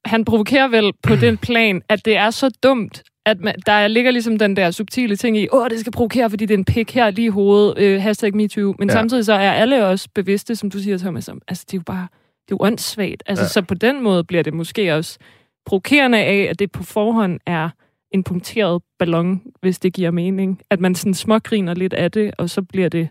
[0.04, 4.10] han provokerer vel på den plan, at det er så dumt, at man, der ligger
[4.10, 6.94] ligesom den der subtile ting i, åh, det skal provokere, fordi det er en pik
[6.94, 8.74] her lige i hovedet, øh, hashtag MeToo.
[8.78, 8.92] Men ja.
[8.94, 11.82] samtidig så er alle også bevidste, som du siger, Thomas, om, altså det er jo
[11.86, 12.06] bare,
[12.50, 13.22] det er jo åndssvagt.
[13.26, 13.48] Altså, Ja.
[13.48, 15.18] så på den måde bliver det måske også
[15.66, 17.68] provokerende af, at det på forhånd er
[18.10, 20.60] en punkteret ballon, hvis det giver mening.
[20.70, 23.08] At man sådan smågriner lidt af det, og så bliver det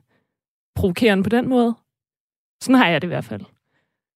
[0.75, 1.75] provokerende på den måde.
[2.63, 3.41] Sådan har jeg det i hvert fald.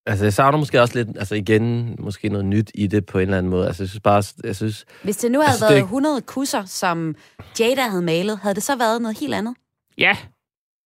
[0.05, 3.21] Altså, jeg savner måske også lidt, altså igen, måske noget nyt i det på en
[3.21, 3.67] eller anden måde.
[3.67, 6.21] Altså, jeg synes bare, jeg synes, Hvis det nu havde Altså, altså, det- været 100
[6.21, 7.15] kusser, som
[7.59, 9.55] Jada havde malet, havde det så været noget helt andet?
[9.97, 10.17] Ja,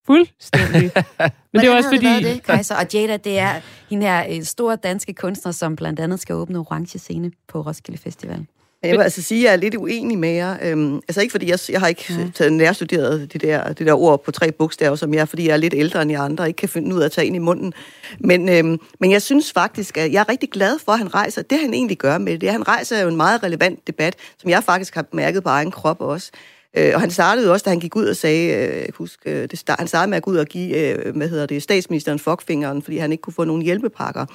[0.08, 0.82] fuldstændig.
[0.92, 2.06] Men det er Hvordan også fordi...
[2.16, 2.76] det det, Kaiser?
[2.76, 3.52] Og Jada, det er
[3.90, 8.46] hende her store danske kunstner, som blandt andet skal åbne Orange Scene på Roskilde Festival.
[8.84, 10.58] Jeg vil altså sige, at jeg er lidt uenig med jer.
[10.62, 12.28] Øhm, altså ikke fordi, jeg, jeg har ikke Ja.
[12.36, 15.58] taget nærstuderet det der, det der ord på tre bogstaver, som jeg, fordi jeg er
[15.58, 17.40] lidt ældre end jer andre, og ikke kan finde ud af at tage ind i
[17.40, 17.74] munden.
[18.20, 21.42] Men, øhm, men jeg synes faktisk, at jeg er rigtig glad for, at han rejser.
[21.42, 23.88] Det han egentlig gør med det, det er, at han rejser jo en meget relevant
[23.88, 26.32] debat, som jeg faktisk har mærket på egen krop også.
[26.78, 29.60] Øh, og han startede også, da han gik ud og sagde, øh, husk, øh, det
[29.60, 32.82] start, han startede med at gå ud og give, øh, hvad hedder det, statsministeren fuckfingeren,
[32.82, 34.26] fordi han ikke kunne få nogen hjælpepakker.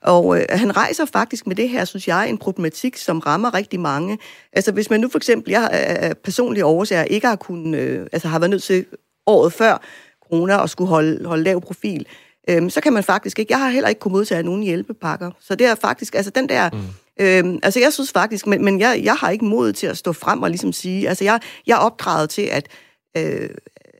[0.00, 3.80] Og øh, han rejser faktisk med det her, synes jeg, en problematik, som rammer rigtig
[3.80, 4.18] mange.
[4.52, 8.28] Altså hvis man nu for eksempel, jeg af personlige årsager ikke har kunnet, øh, altså
[8.28, 8.86] har været nødt til
[9.26, 9.82] året før
[10.28, 12.06] corona og skulle holde, holde lav profil,
[12.50, 15.30] øh, så kan man faktisk ikke, jeg har heller ikke kunnet modtage nogen hjælpepakker.
[15.40, 16.78] Så det er faktisk, altså den der, mm
[17.20, 20.12] øhm, altså jeg synes faktisk, men, men jeg, jeg har ikke mod til at stå
[20.12, 22.68] frem og ligesom sige, altså jeg, jeg er opdraget til, at
[23.16, 23.48] øh,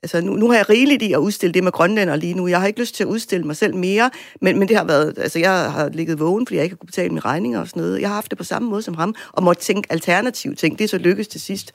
[0.02, 2.46] altså nu, nu har jeg rigeligt i at udstille det med grønlænder lige nu.
[2.46, 5.18] Jeg har ikke lyst til at udstille mig selv mere, men, men det har været,
[5.18, 7.82] altså jeg har ligget vågen, fordi jeg ikke har kunne betale mine regninger og sådan
[7.82, 8.00] noget.
[8.00, 10.78] Jeg har haft det på samme måde som ham, og måtte tænke alternative ting.
[10.78, 11.72] Det er så lykkedes til sidst.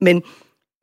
[0.00, 0.22] Men,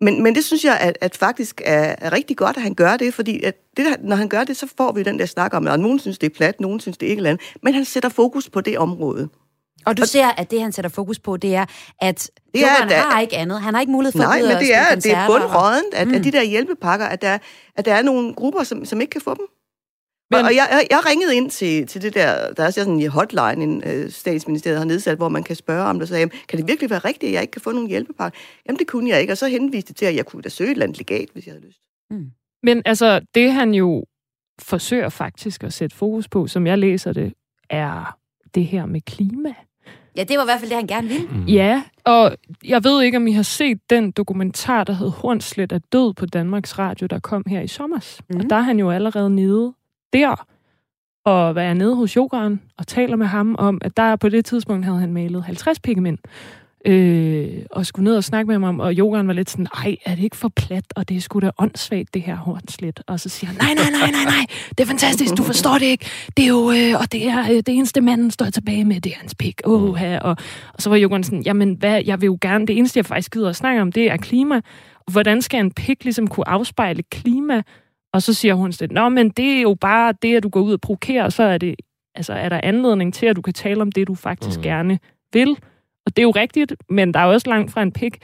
[0.01, 2.97] men, men det synes jeg, at, at faktisk er, er rigtig godt, at han gør
[2.97, 5.53] det, fordi at det der, når han gør det, så får vi den der snak
[5.53, 7.73] om, at nogen synes, det er plat, nogen synes, det er ikke eller andet, men
[7.73, 9.29] han sætter fokus på det område.
[9.85, 11.65] Og du ser, at det, han sætter fokus på, det er,
[12.01, 12.31] at
[12.83, 13.61] at der- har ikke andet.
[13.61, 15.27] Han har ikke mulighed for Nej, at ud men og det er, det er og-
[15.27, 16.13] bundrådent, at, mm.
[16.13, 17.37] at de der hjælpepakker, at der,
[17.75, 19.45] at der er nogle grupper, som, som ikke kan få dem.
[20.31, 23.09] Men, og jeg, jeg, jeg ringede ind til, til det der, der er sådan en
[23.09, 26.33] hotline, en øh, statsministeriet har nedsat, hvor man kan spørge om det, og sagde, jamen,
[26.47, 28.37] kan det virkelig være rigtigt, at jeg ikke kan få nogen hjælpepakke?
[28.67, 30.67] Jamen, det kunne jeg ikke, og så henviste det til, at jeg kunne da søge
[30.69, 31.79] et eller andet legat, hvis jeg havde lyst.
[32.63, 34.03] Men altså, det han jo
[34.61, 37.33] forsøger faktisk at sætte fokus på, som jeg læser det,
[37.69, 38.17] er
[38.55, 39.53] det her med klima.
[40.15, 41.27] Ja, det var i hvert fald det, han gerne ville.
[41.27, 41.45] Mm.
[41.45, 45.79] Ja, og jeg ved ikke, om I har set den dokumentar, der hed Hornslet er
[45.93, 48.21] død på Danmarks Radio, der kom her i sommers.
[48.29, 48.37] Mm.
[48.37, 49.73] Og der er han jo allerede nede
[50.13, 50.47] der,
[51.25, 54.85] og være nede hos yogeren og taler med ham om, at der på det tidspunkt
[54.85, 56.17] havde han malet 50 pikkemænd.
[56.85, 59.95] Øh, og skulle ned og snakke med ham om, og yogeren var lidt sådan, ej,
[60.05, 62.99] er det ikke for plat, og det er sgu da åndssvagt, det her hornslet.
[63.07, 65.85] Og så siger han, nej, nej, nej, nej, nej, det er fantastisk, du forstår det
[65.85, 66.05] ikke.
[66.37, 69.11] Det er jo, øh, og det er øh, det eneste manden står tilbage med, det
[69.11, 69.61] er hans pik.
[69.65, 70.37] Åh, og,
[70.73, 73.33] og så var yogeren sådan, jamen, hvad, jeg vil jo gerne, det eneste, jeg faktisk
[73.33, 74.61] gider at snakke om, det er klima.
[75.11, 77.61] Hvordan skal en pik ligesom kunne afspejle klima?
[78.13, 80.61] Og så siger hun sådan, nå, men det er jo bare det, at du går
[80.61, 81.75] ud og provokerer, og så er det,
[82.15, 84.63] altså, er der anledning til, at du kan tale om det, du faktisk mm.
[84.63, 84.99] gerne
[85.33, 85.57] vil.
[86.09, 88.17] Og det er jo rigtigt, men der er også langt fra en pik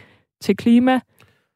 [0.43, 0.99] til klima.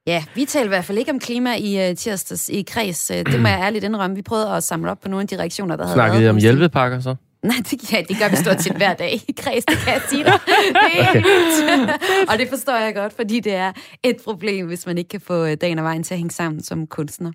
[0.08, 3.12] Ja, vi talte i hvert fald ikke om klima i uh, tirsdags i kreds.
[3.12, 4.16] Uh, det må jeg ærligt indrømme.
[4.16, 6.38] Vi prøvede at samle op på nogle af de reaktioner, der havde Snakkede I om
[6.38, 7.16] hjælpepakker så?
[7.44, 10.02] Nej, det, ja, det gør vi stort set hver dag i kreds, det kan jeg
[10.10, 10.40] sige dig.
[10.74, 13.72] Det er helt, og det forstår jeg godt, fordi det er
[14.04, 16.64] et problem, hvis man ikke kan få øh, dagen og vejen til at hænge sammen
[16.64, 17.32] som kunstner.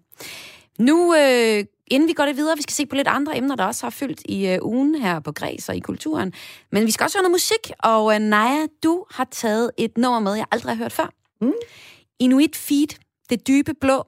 [0.79, 3.65] Nu, øh, inden vi går det videre, vi skal se på lidt andre emner, der
[3.65, 6.33] også har fyldt i øh, ugen her på Græs og i kulturen.
[6.73, 10.21] Men vi skal også høre noget musik, og øh, Naja, du har taget et nummer
[10.21, 11.13] med, jeg aldrig har hørt før.
[11.41, 11.53] Mm.
[12.19, 12.99] Inuit Feed,
[13.31, 14.05] Det Dybe Blå,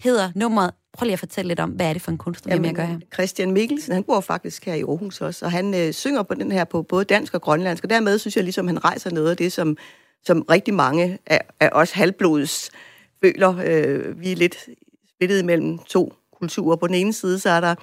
[0.00, 0.74] hedder nummeret.
[0.92, 2.74] Prøv lige at fortælle lidt om, hvad er det for en kunstner, er med at
[2.74, 2.98] gøre her?
[3.14, 6.52] Christian Mikkelsen, han bor faktisk her i Aarhus også, og han øh, synger på den
[6.52, 9.36] her på både dansk og grønlandsk, og dermed synes jeg ligesom, han rejser noget af
[9.36, 9.76] det, som,
[10.24, 12.70] som rigtig mange af, af os halvblods
[13.20, 13.56] føler.
[13.64, 14.56] Øh, vi er lidt
[15.08, 16.76] splittet mellem to kulturer.
[16.76, 17.74] På den ene side, så er der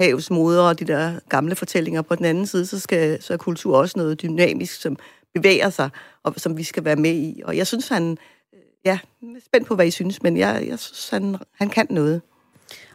[0.00, 2.02] havets moder og de der gamle fortællinger.
[2.02, 4.96] På den anden side, så, skal, så er kultur også noget dynamisk, som
[5.34, 5.90] bevæger sig,
[6.22, 7.42] og som vi skal være med i.
[7.44, 8.18] Og jeg synes, han...
[8.84, 11.86] Ja, jeg er spændt på, hvad I synes, men jeg, jeg synes, han, han kan
[11.90, 12.22] noget.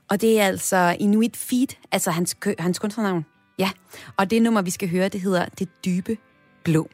[0.09, 3.25] Og det er altså Inuit Feed, altså hans, hans kunstnernavn.
[3.59, 3.69] Ja,
[4.17, 6.17] og det nummer, vi skal høre, det hedder Det Dybe
[6.63, 6.89] Blå.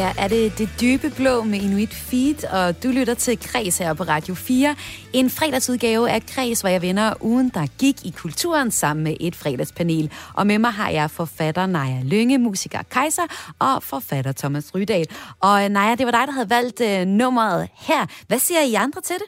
[0.00, 3.94] Her er det det dybe blå med Inuit Feed, og du lytter til Kreds her
[3.94, 4.74] på Radio 4.
[5.12, 9.36] En fredagsudgave af Kreds, hvor jeg vender ugen, der gik i kulturen sammen med et
[9.36, 10.10] fredagspanel.
[10.34, 15.06] Og med mig har jeg forfatter Naja Lønge, musiker Kaiser og forfatter Thomas Rydal.
[15.40, 18.06] Og øh, Naja, det var dig, der havde valgt uh, nummeret her.
[18.28, 19.26] Hvad siger I andre til det?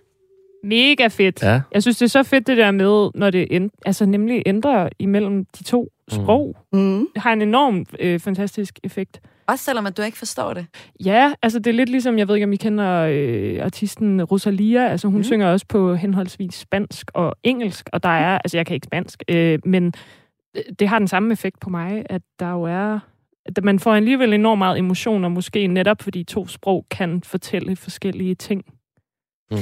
[0.65, 1.43] Mega fedt.
[1.43, 1.61] Ja.
[1.73, 4.89] Jeg synes, det er så fedt det der med, når det end, altså nemlig ændrer
[4.99, 6.57] imellem de to sprog.
[6.73, 7.07] Mm.
[7.15, 9.21] Det har en enorm øh, fantastisk effekt.
[9.47, 10.67] Også selvom at du ikke forstår det.
[11.05, 14.89] Ja, altså det er lidt ligesom, jeg ved ikke, om I kender øh, artisten Rosalia.
[14.89, 15.25] Altså hun Mm.
[15.25, 19.23] synger også på henholdsvis spansk og engelsk, og der er, altså jeg kan ikke spansk,
[19.29, 19.93] øh, men
[20.57, 22.99] øh, det har den samme effekt på mig, at der jo er,
[23.47, 28.35] at man får alligevel enormt meget emotioner, måske netop fordi to sprog kan fortælle forskellige
[28.35, 28.65] ting.
[29.51, 29.57] Mm.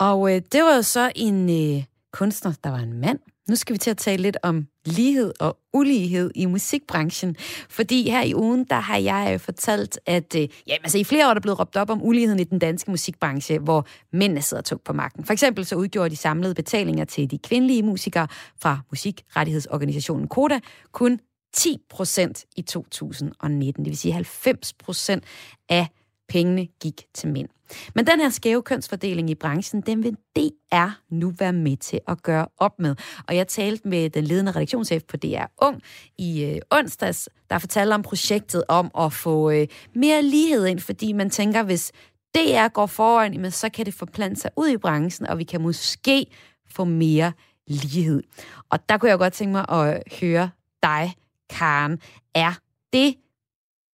[0.00, 3.18] Og øh, det var jo så en øh, kunstner, der var en mand.
[3.48, 7.36] Nu skal vi til at tale lidt om lighed og ulighed i musikbranchen.
[7.70, 11.26] Fordi her i ugen, der har jeg øh, fortalt, at øh, jamen, altså, i flere
[11.26, 14.62] år er der blevet råbt op om uligheden i den danske musikbranche, hvor mændene sidder
[14.62, 15.24] tungt på magten.
[15.24, 18.28] For eksempel så udgjorde de samlede betalinger til de kvindelige musikere
[18.60, 20.60] fra musikrettighedsorganisationen Koda
[20.92, 21.20] kun
[21.52, 23.84] 10 procent i 2019.
[23.84, 25.24] Det vil sige 90 procent
[25.68, 25.86] af
[26.28, 27.48] pengene gik til mænd.
[27.94, 32.22] Men den her skæve kønsfordeling i branchen, den vil DR nu være med til at
[32.22, 32.94] gøre op med.
[33.28, 35.82] Og jeg talte med den ledende redaktionschef på DR Ung
[36.18, 41.12] i øh, onsdags, der fortalte om projektet om at få øh, mere lighed ind, fordi
[41.12, 41.92] man tænker, hvis
[42.34, 45.60] DR går foran, jamen, så kan det forplante sig ud i branchen, og vi kan
[45.60, 46.26] måske
[46.70, 47.32] få mere
[47.66, 48.22] lighed.
[48.70, 50.50] Og der kunne jeg godt tænke mig at høre
[50.82, 51.14] dig,
[51.50, 51.98] Karen.
[52.34, 52.52] Er
[52.92, 53.14] det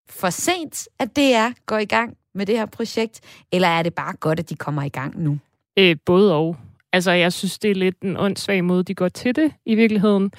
[0.08, 3.20] for sent, at DR går i gang med det her projekt,
[3.52, 5.38] eller er det bare godt, at de kommer i gang nu?
[5.78, 6.56] Øh, både og.
[6.92, 10.32] Altså, jeg synes, det er lidt en åndssvag måde, de går til det i virkeligheden.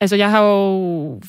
[0.00, 1.20] Altså, jeg har jo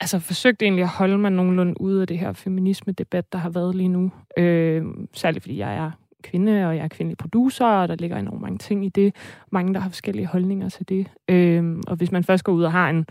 [0.00, 3.74] altså, forsøgt egentlig at holde mig nogenlunde ude af det her feminisme-debat, der har været
[3.74, 4.12] lige nu.
[4.38, 4.82] Øh,
[5.14, 5.90] særligt fordi jeg er
[6.22, 9.14] kvinde, og jeg er kvindelig producer, og der ligger enormt mange ting i det.
[9.52, 11.06] Mange, der har forskellige holdninger til det.
[11.28, 13.06] Øh, og hvis man først går ud og har en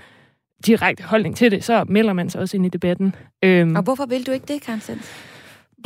[0.66, 3.16] direkte holdning til det, så melder man sig også ind i debatten.
[3.44, 5.12] Øh, Og hvorfor vil du ikke det, Sens?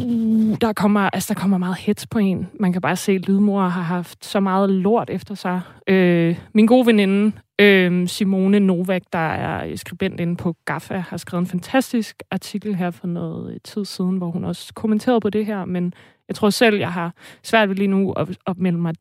[0.01, 2.47] Uh, der kommer, altså, der kommer meget hets på en.
[2.59, 5.61] Man kan bare se, at lydmor har haft så meget lort efter sig.
[5.87, 7.31] Øh, min gode veninde,
[7.61, 12.91] øh, Simone Novak, der er skribent inde på GAFA, har skrevet en fantastisk artikel her
[12.91, 15.93] for noget tid siden, hvor hun også kommenterede på det her, men
[16.27, 17.13] jeg tror selv, jeg har
[17.43, 18.93] svært ved lige nu at, at melde mig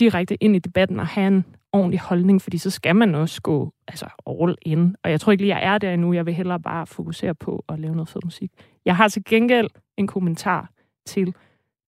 [0.00, 3.72] direkte ind i debatten og have en ordentlig holdning, fordi så skal man også gå
[3.88, 4.96] altså all in.
[5.04, 6.12] Og jeg tror ikke lige, jeg er der endnu.
[6.12, 8.50] Jeg vil hellere bare fokusere på at lave noget fed musik.
[8.86, 10.70] Jeg har til gengæld en kommentar
[11.06, 11.34] til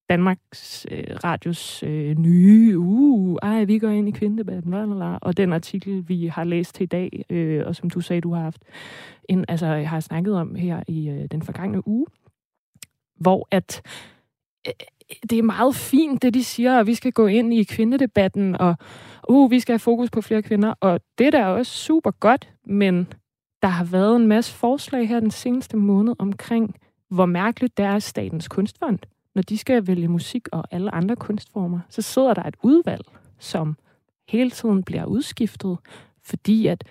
[0.09, 5.19] Danmarks øh, Radios øh, nye, uh, ej, vi går ind i kvindedebatten, bla, bla, bla,
[5.23, 8.33] og den artikel, vi har læst til i dag, øh, og som du sagde, du
[8.33, 8.63] har haft,
[9.29, 12.07] en, altså, jeg har snakket om her i øh, den forgangne uge,
[13.21, 13.83] hvor at
[14.67, 14.73] øh,
[15.31, 18.75] det er meget fint, det de siger, at vi skal gå ind i kvindedebatten, og
[19.29, 22.53] uh, vi skal have fokus på flere kvinder, og det der er også super godt,
[22.67, 23.07] men
[23.63, 26.75] der har været en masse forslag her den seneste måned omkring,
[27.09, 28.99] hvor mærkeligt det er Statens Kunstfond,
[29.35, 33.05] når de skal vælge musik og alle andre kunstformer, så sidder der et udvalg,
[33.39, 33.77] som
[34.29, 35.79] hele tiden bliver udskiftet,
[36.23, 36.85] fordi at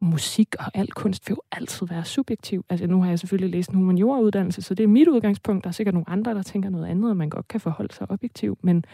[0.00, 2.64] musik og al kunst vil jo altid være subjektiv.
[2.68, 5.64] Altså nu har jeg selvfølgelig læst en humanioruddannelse, så det er mit udgangspunkt.
[5.64, 8.10] Der er sikkert nogle andre, der tænker noget andet, og man godt kan forholde sig
[8.10, 8.64] objektivt.
[8.64, 8.84] Men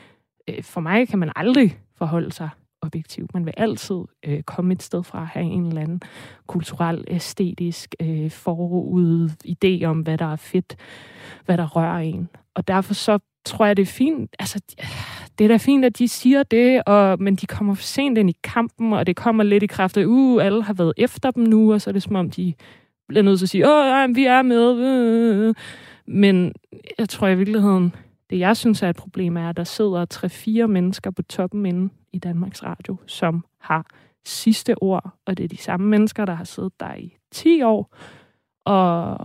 [0.48, 2.48] øh, for mig kan man aldrig forholde sig
[2.82, 3.34] objektivt.
[3.34, 6.00] Man vil altid øh, komme et sted fra at have en eller anden
[6.46, 10.76] kulturel, æstetisk øh, forud idé om, hvad der er fedt,
[11.44, 12.28] hvad der rører en.
[12.54, 14.36] Og derfor så tror jeg, det er fint.
[14.38, 14.60] Altså,
[15.38, 18.30] det er da fint, at de siger det, og, men de kommer for sent ind
[18.30, 21.44] i kampen, og det kommer lidt i kraft af, uh, alle har været efter dem
[21.44, 22.54] nu, og så er det som om, de
[23.08, 25.54] bliver nødt til at sige, åh, nej, vi er med.
[26.06, 26.52] Men
[26.98, 27.94] jeg tror i virkeligheden,
[28.30, 31.90] det jeg synes er et problem, er, at der sidder tre-fire mennesker på toppen inden
[32.12, 33.86] i Danmarks Radio, som har
[34.24, 37.96] sidste ord, og det er de samme mennesker, der har siddet der i 10 år,
[38.64, 39.20] og,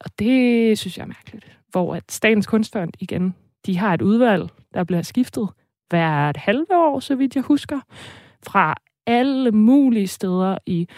[0.00, 1.58] og det synes jeg er mærkeligt.
[1.70, 3.34] Hvor at Statens Kunstfond igen,
[3.66, 5.48] de har et udvalg, der bliver skiftet
[5.88, 7.80] hvert halve år, så vidt jeg husker,
[8.42, 8.74] fra
[9.06, 10.88] alle mulige steder i,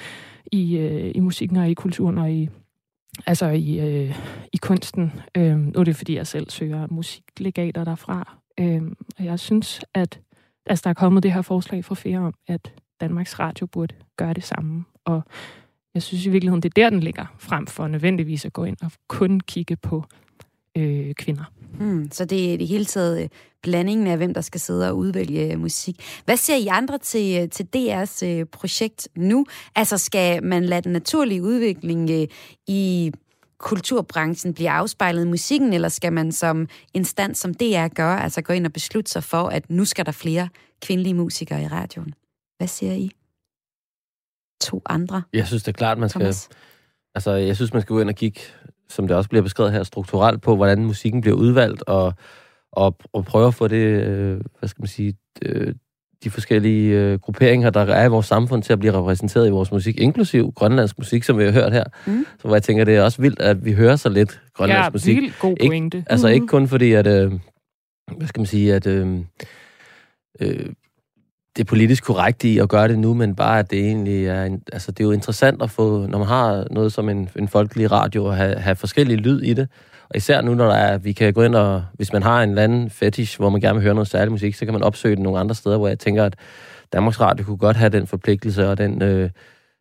[0.53, 2.49] i, øh, i musikken og i kulturen og i,
[3.27, 4.19] altså i, øh,
[4.53, 5.13] i kunsten.
[5.37, 8.39] Øh, nu er det, fordi jeg selv søger musiklegater derfra.
[8.61, 8.83] Øh,
[9.19, 10.21] og jeg synes, at
[10.67, 14.35] altså, der er kommet det her forslag fra flere om, at Danmarks Radio burde gøre
[14.35, 14.85] det samme.
[15.05, 15.23] Og
[15.95, 18.77] jeg synes i virkeligheden, det er der, den ligger, frem for nødvendigvis at gå ind
[18.83, 20.05] og kun kigge på
[20.77, 21.45] øh, kvinder.
[21.79, 23.29] Hmm, så det er det hele taget øh,
[23.63, 26.23] blandingen af, hvem der skal sidde og udvælge øh, musik.
[26.25, 29.47] Hvad siger I andre til, øh, til DR's øh, projekt nu?
[29.77, 32.27] Altså, skal man lade den naturlige udvikling øh,
[32.67, 33.13] i
[33.61, 38.53] kulturbranchen bliver afspejlet i musikken, eller skal man som instans som DR gør, altså gå
[38.53, 40.49] ind og beslutte sig for, at nu skal der flere
[40.83, 42.15] kvindelige musikere i radioen?
[42.59, 43.11] Hvad siger I?
[44.61, 45.23] To andre.
[45.33, 46.21] Jeg synes, det er klart, man skal...
[46.21, 46.49] Thomas?
[47.15, 48.41] Altså, jeg synes, man skal gå ind og kigge,
[48.89, 52.15] som det også bliver beskrevet her, strukturelt på, hvordan musikken bliver udvalgt, og,
[52.73, 55.75] og, og prøve at få det, øh, hvad skal man sige, øh,
[56.25, 59.73] de forskellige øh, grupperinger, der er i vores samfund, til at blive repræsenteret i vores
[59.73, 61.85] musik, inklusiv grønlandsk musik, som vi har hørt her.
[62.07, 62.27] Mm.
[62.39, 64.91] Så hvor jeg tænker, det er også vildt, at vi hører så lidt grønlandsk Ja,
[64.93, 65.17] musik.
[65.17, 66.05] vildt god Ikke- pointe.
[66.07, 66.35] Altså Mhm.
[66.35, 67.33] ikke kun fordi, at, øh,
[68.17, 69.19] hvad skal man sige, at øh,
[70.41, 70.67] øh,
[71.57, 74.63] det politisk korrekt i at gøre det nu, men bare, at det egentlig er, en,
[74.73, 77.91] altså det er jo interessant at få, når man har noget som en, en folkelig
[77.93, 79.69] radio, at have, have forskellige lyd i det.
[80.11, 82.49] Og især nu, når der er, vi kan gå ind og, hvis man har en
[82.49, 85.17] eller anden fetish, hvor man gerne vil høre noget særlig musik, så kan man opsøge
[85.17, 86.37] den nogle andre steder, hvor jeg tænker, at
[86.93, 89.31] Danmarks Radio kunne godt have den forpligtelse og den, øh,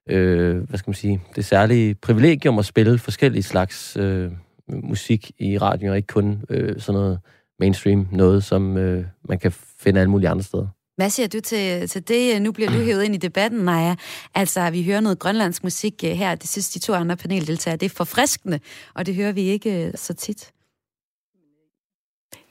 [0.09, 4.32] øh, hvad skal man sige, det særlige privilegium at spille forskellige slags øh,
[4.67, 7.19] musik i radioen, og ikke kun øh, sådan noget
[7.59, 10.67] mainstream, noget som øh, man kan finde alle mulige andre steder.
[11.00, 12.41] Hvad siger du til, til det?
[12.41, 13.95] Nu bliver du hævet ind i debatten, Naja.
[14.36, 16.36] Altså, vi hører noget grønlandsk musik øh, her.
[16.36, 18.60] Det synes de to andre paneldeltagere, det er forfriskende,
[18.93, 20.52] og det hører vi ikke øh, så tit.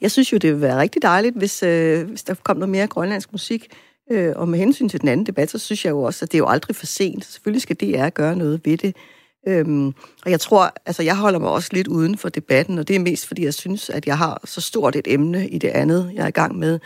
[0.00, 2.86] Jeg synes jo, det ville være rigtig dejligt, hvis, øh, hvis der kom noget mere
[2.86, 3.66] grønlandsk musik.
[4.10, 6.38] Øh, og med hensyn til den anden debat, så synes jeg jo også, at det
[6.38, 7.24] er jo aldrig for sent.
[7.24, 8.96] Selvfølgelig skal DR gøre noget ved det.
[9.48, 9.86] Øhm,
[10.24, 13.00] og jeg tror, altså jeg holder mig også lidt uden for debatten, og det er
[13.00, 16.22] mest fordi, jeg synes, at jeg har så stort et emne i det andet, jeg
[16.22, 16.78] er i gang med.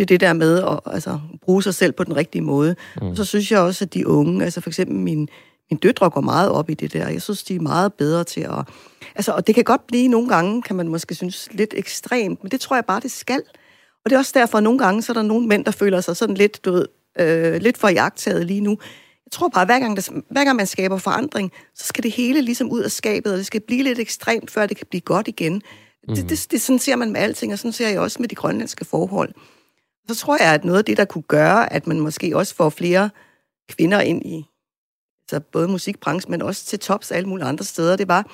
[0.00, 2.76] Det er det der med at altså, bruge sig selv på den rigtige måde.
[3.02, 3.08] Mm.
[3.08, 5.28] Og så synes jeg også, at de unge, altså for eksempel min,
[5.70, 7.08] min døtre går meget op i det der.
[7.08, 8.68] Jeg synes, de er meget bedre til at...
[9.14, 12.50] Altså, og det kan godt blive nogle gange, kan man måske synes, lidt ekstremt, men
[12.50, 13.42] det tror jeg bare, det skal.
[14.04, 16.00] Og det er også derfor, at nogle gange, så er der nogle mænd, der føler
[16.00, 16.86] sig sådan lidt, du ved,
[17.18, 18.70] øh, lidt for jagttaget lige nu.
[19.26, 22.12] Jeg tror bare, at hver gang, der, hver gang man skaber forandring, så skal det
[22.12, 25.00] hele ligesom ud af skabet, og det skal blive lidt ekstremt, før det kan blive
[25.00, 25.62] godt igen.
[26.08, 26.14] Mm.
[26.14, 28.34] Det, det, det, sådan ser man med alting, og sådan ser jeg også med de
[28.34, 29.34] grønlandske forhold.
[30.10, 32.70] Så tror jeg, at noget af det, der kunne gøre, at man måske også får
[32.70, 33.10] flere
[33.68, 34.44] kvinder ind i
[35.22, 38.26] altså både musikbranchen, men også til tops og alle mulige andre steder, det var,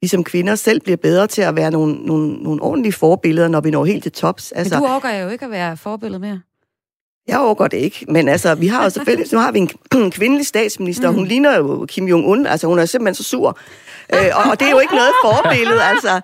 [0.00, 3.60] vi som kvinder selv bliver bedre til at være nogle, nogle, nogle ordentlige forbilleder, når
[3.60, 4.52] vi når helt til tops.
[4.52, 6.40] Altså, Men du overgår jo ikke at være forbillede mere.
[7.28, 10.46] Jeg overgår det ikke, men altså, vi har jo selvfølgelig, nu har vi en, kvindelig
[10.46, 11.16] statsminister, mm.
[11.16, 13.58] hun ligner jo Kim Jong-un, altså hun er simpelthen så sur.
[14.14, 16.20] øh, og, og det er jo ikke noget forbillede, altså.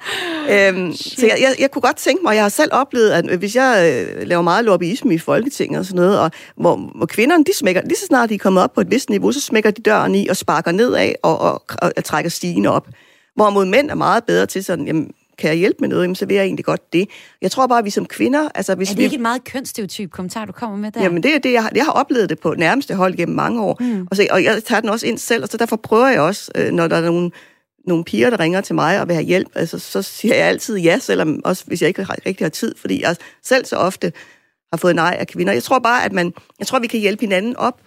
[0.50, 3.56] Øhm, så jeg, jeg, jeg kunne godt tænke mig, jeg har selv oplevet, at hvis
[3.56, 7.56] jeg øh, laver meget lobbyisme i Folketinget og sådan noget, og hvor, hvor kvinderne, de
[7.56, 9.82] smækker, lige så snart de er kommet op på et vist niveau, så smækker de
[9.82, 12.88] døren i og sparker nedad og, og, og, og trækker stigen op.
[13.36, 16.26] Hvorimod mænd er meget bedre til sådan, jamen, kan jeg hjælpe med noget, jamen, så
[16.26, 17.08] vil jeg egentlig godt det.
[17.42, 18.48] Jeg tror bare, at vi som kvinder...
[18.54, 19.04] Altså, hvis er det vi...
[19.04, 21.02] ikke et meget kønsstereotyp kommentar, du kommer med der?
[21.02, 23.62] Jamen, det er det, jeg har, jeg har oplevet det på nærmeste hold gennem mange
[23.62, 23.76] år.
[23.80, 24.08] Mm.
[24.10, 26.52] Og, så, og jeg tager den også ind selv, og så derfor prøver jeg også,
[26.54, 27.30] øh, når der er nogle,
[27.86, 30.76] nogle piger, der ringer til mig og vil have hjælp, altså, så siger jeg altid
[30.76, 34.12] ja, selvom også hvis jeg ikke rigtig har tid, fordi jeg selv så ofte
[34.72, 35.52] har fået nej af kvinder.
[35.52, 37.80] Jeg tror bare, at man, jeg tror, vi kan hjælpe hinanden op.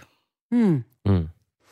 [0.52, 0.84] Mm.
[1.06, 1.28] Mm.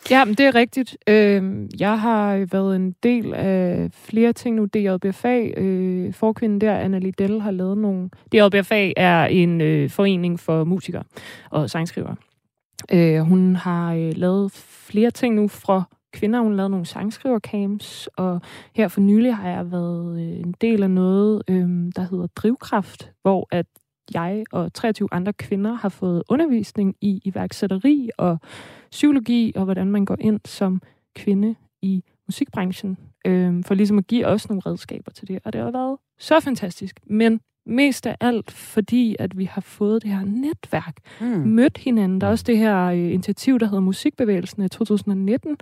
[0.10, 0.98] Ja, men det er rigtigt.
[1.08, 4.66] Øh, jeg har været en del af flere ting nu.
[4.66, 8.10] DJBFA, øh, forkvinden der, Anna Liddell, har lavet nogle...
[8.32, 11.04] DJBFA er en øh, forening for musikere
[11.52, 12.16] og sangskrivere.
[12.92, 14.52] Øh, hun har øh, lavet
[14.90, 15.84] flere ting nu fra
[16.14, 16.40] kvinder.
[16.40, 18.42] Hun har lavet nogle sangskrivercamps, og
[18.76, 23.12] her for nylig har jeg været øh, en del af noget, øh, der hedder Drivkraft,
[23.22, 23.66] hvor at
[24.14, 28.38] jeg og 23 andre kvinder har fået undervisning i iværksætteri og
[28.96, 30.82] psykologi, og hvordan man går ind som
[31.16, 35.40] kvinde i musikbranchen, øh, for ligesom at give os nogle redskaber til det.
[35.46, 40.04] Og det har været så fantastisk, men mest af alt, fordi at vi har fået
[40.04, 41.28] det her netværk, Mm.
[41.28, 42.22] mødt hinanden.
[42.22, 45.58] Der er også det her øh, initiativ, der hedder Musikbevægelsen i 2019,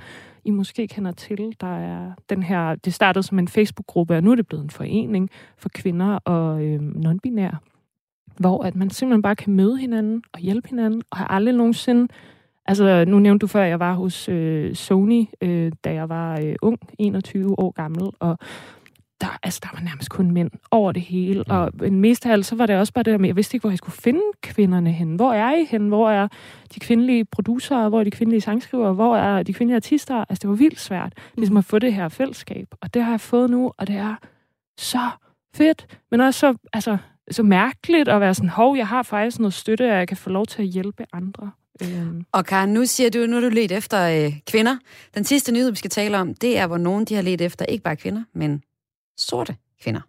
[0.46, 1.56] I måske kender til.
[1.62, 4.70] Der er den her, det startede som en Facebook-gruppe, og nu er det blevet en
[4.70, 7.58] forening for kvinder og øh, non-binære,
[8.40, 12.08] hvor at man simpelthen bare kan møde hinanden og hjælpe hinanden, og har aldrig nogensinde
[12.66, 16.40] Altså, nu nævnte du før, at jeg var hos øh, Sony, øh, da jeg var
[16.44, 18.38] øh, ung, 21 år gammel, og
[19.22, 21.44] der, altså, der var nærmest kun mænd over det hele.
[21.44, 23.56] Og men mest af alt, så var det også bare det der med, jeg vidste
[23.56, 25.16] ikke, hvor jeg skulle finde kvinderne hen.
[25.16, 25.88] Hvor er I hen?
[25.88, 26.28] Hvor er
[26.76, 27.90] de kvindelige producer?
[27.90, 28.94] Hvor er de kvindelige sangskrivere?
[28.94, 30.16] Hvor er de kvindelige artister?
[30.16, 32.68] Altså, det var vildt svært, ligesom at få det her fællesskab.
[32.82, 34.16] Og det har jeg fået nu, og det er
[34.78, 35.10] så
[35.56, 36.98] fedt, men også så, altså,
[37.32, 40.30] så mærkeligt at være sådan, hov, jeg har faktisk noget støtte, og jeg kan få
[40.30, 41.52] lov til at hjælpe andre.
[41.82, 44.78] Øhm, Og Karen, nu siger du, nu har du let efter øh, kvinder.
[45.16, 47.66] Den sidste nyhed, vi skal tale om, det er, hvor nogen de har let efter
[47.66, 48.64] ikke bare kvinder, men
[49.18, 50.02] sorte kvinder.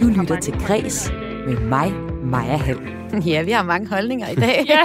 [0.00, 1.10] Du lytter til Græs
[1.46, 2.78] med mig, Maja Hall.
[3.26, 4.64] Ja, vi har mange holdninger i dag.
[4.68, 4.82] Ja.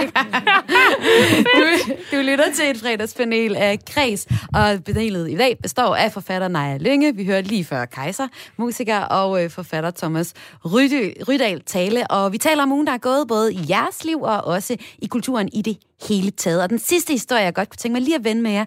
[1.56, 6.48] du, du lytter til et fredagspanel af Kreds, og panelet i dag består af forfatter
[6.48, 10.34] Naja Lynge, vi hørte lige før Kaiser, musiker, og øh, forfatter Thomas
[10.64, 12.10] Rydal tale.
[12.10, 15.06] Og vi taler om ugen, der er gået både i jeres liv og også i
[15.06, 15.78] kulturen i det
[16.08, 16.62] hele taget.
[16.62, 18.64] Og den sidste historie, jeg godt kunne tænke mig lige at vende med jer,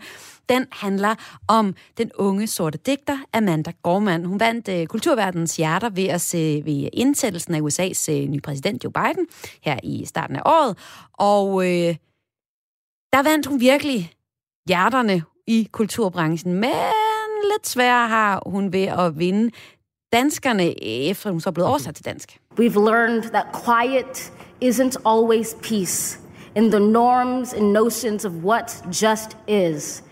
[0.49, 1.15] den handler
[1.47, 4.25] om den unge sorte digter Amanda Gorman.
[4.25, 8.64] Hun vandt uh, kulturverdens hjerter ved at se ved indsættelsen af USA's uh, nye præsident
[8.73, 9.27] Joe Biden
[9.61, 10.77] her i starten af året.
[11.13, 11.63] Og uh,
[13.13, 14.13] der vandt hun virkelig
[14.67, 16.71] hjerterne i kulturbranchen, men
[17.53, 19.51] lidt sværere har hun ved at vinde
[20.13, 22.39] danskerne, efter hun så er blevet oversat til dansk.
[22.59, 26.19] We've learned that quiet isn't always peace,
[26.55, 30.03] and the norms and notions of what just is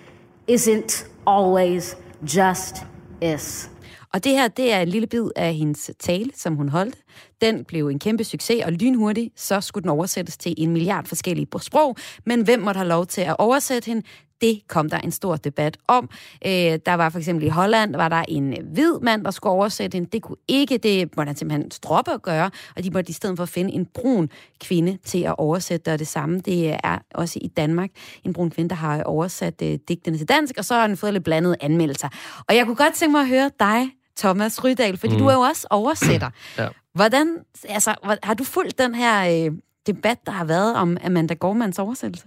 [0.47, 2.75] isn't always just
[3.21, 3.69] is.
[4.13, 6.95] Og det her, det er en lille bid af hendes tale, som hun holdt.
[7.41, 11.47] Den blev en kæmpe succes, og lynhurtigt, så skulle den oversættes til en milliard forskellige
[11.61, 11.95] sprog.
[12.25, 14.03] Men hvem måtte have lov til at oversætte hende?
[14.41, 16.09] Det kom der en stor debat om.
[16.45, 16.51] Øh,
[16.85, 20.09] der var for eksempel i Holland, var der en hvid mand, der skulle oversætte hende.
[20.11, 23.37] Det kunne ikke, det måtte han simpelthen droppe at gøre, og de måtte i stedet
[23.37, 26.39] for finde en brun kvinde til at oversætte og det samme.
[26.39, 27.89] Det er også i Danmark
[28.23, 31.13] en brun kvinde, der har oversat øh, digtene til dansk, og så har den fået
[31.13, 32.09] lidt blandede anmeldelser.
[32.47, 35.19] Og jeg kunne godt tænke mig at høre dig, Thomas Rydal, fordi mm.
[35.19, 36.29] du er jo også oversætter.
[36.57, 36.67] Ja.
[36.95, 37.37] Hvordan,
[37.69, 39.51] altså, har du fulgt den her øh,
[39.87, 42.25] debat, der har været om Amanda Gormans oversættelse?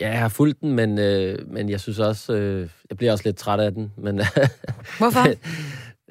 [0.00, 3.24] Ja, jeg har fulgt den, men, øh, men jeg synes også, øh, jeg bliver også
[3.24, 3.92] lidt træt af den.
[3.96, 4.20] Men,
[4.98, 5.26] Hvorfor?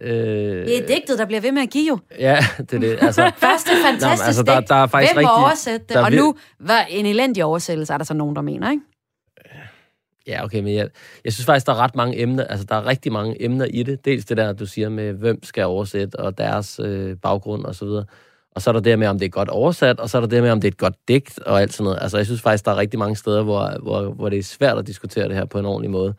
[0.02, 2.00] øh, Det er digtet, der bliver ved med at give jo.
[2.20, 2.98] Ja, det er det.
[3.02, 5.90] Altså, Først et fantastisk Nå, altså, der- der er faktisk Hvem rigtig- oversætte det?
[5.90, 8.84] der er Og nu, var en elendig oversættelse, er der så nogen, der mener, ikke?
[10.28, 10.90] Ja, okay, men jeg,
[11.26, 13.84] jeg synes faktisk, der er ret mange emner, altså der er rigtig mange emner i
[13.84, 14.06] det.
[14.06, 17.86] Dels det der, du siger med, hvem skal oversætte, og deres øh, baggrund og så
[17.86, 18.06] videre.
[18.56, 20.28] Og så er der det med, om det er godt oversat, og så er der
[20.28, 22.00] det med, om det er et godt digt og alt sådan noget.
[22.02, 24.78] Altså jeg synes faktisk, der er rigtig mange steder, hvor, hvor, hvor det er svært
[24.78, 26.14] at diskutere det her på en ordentlig måde.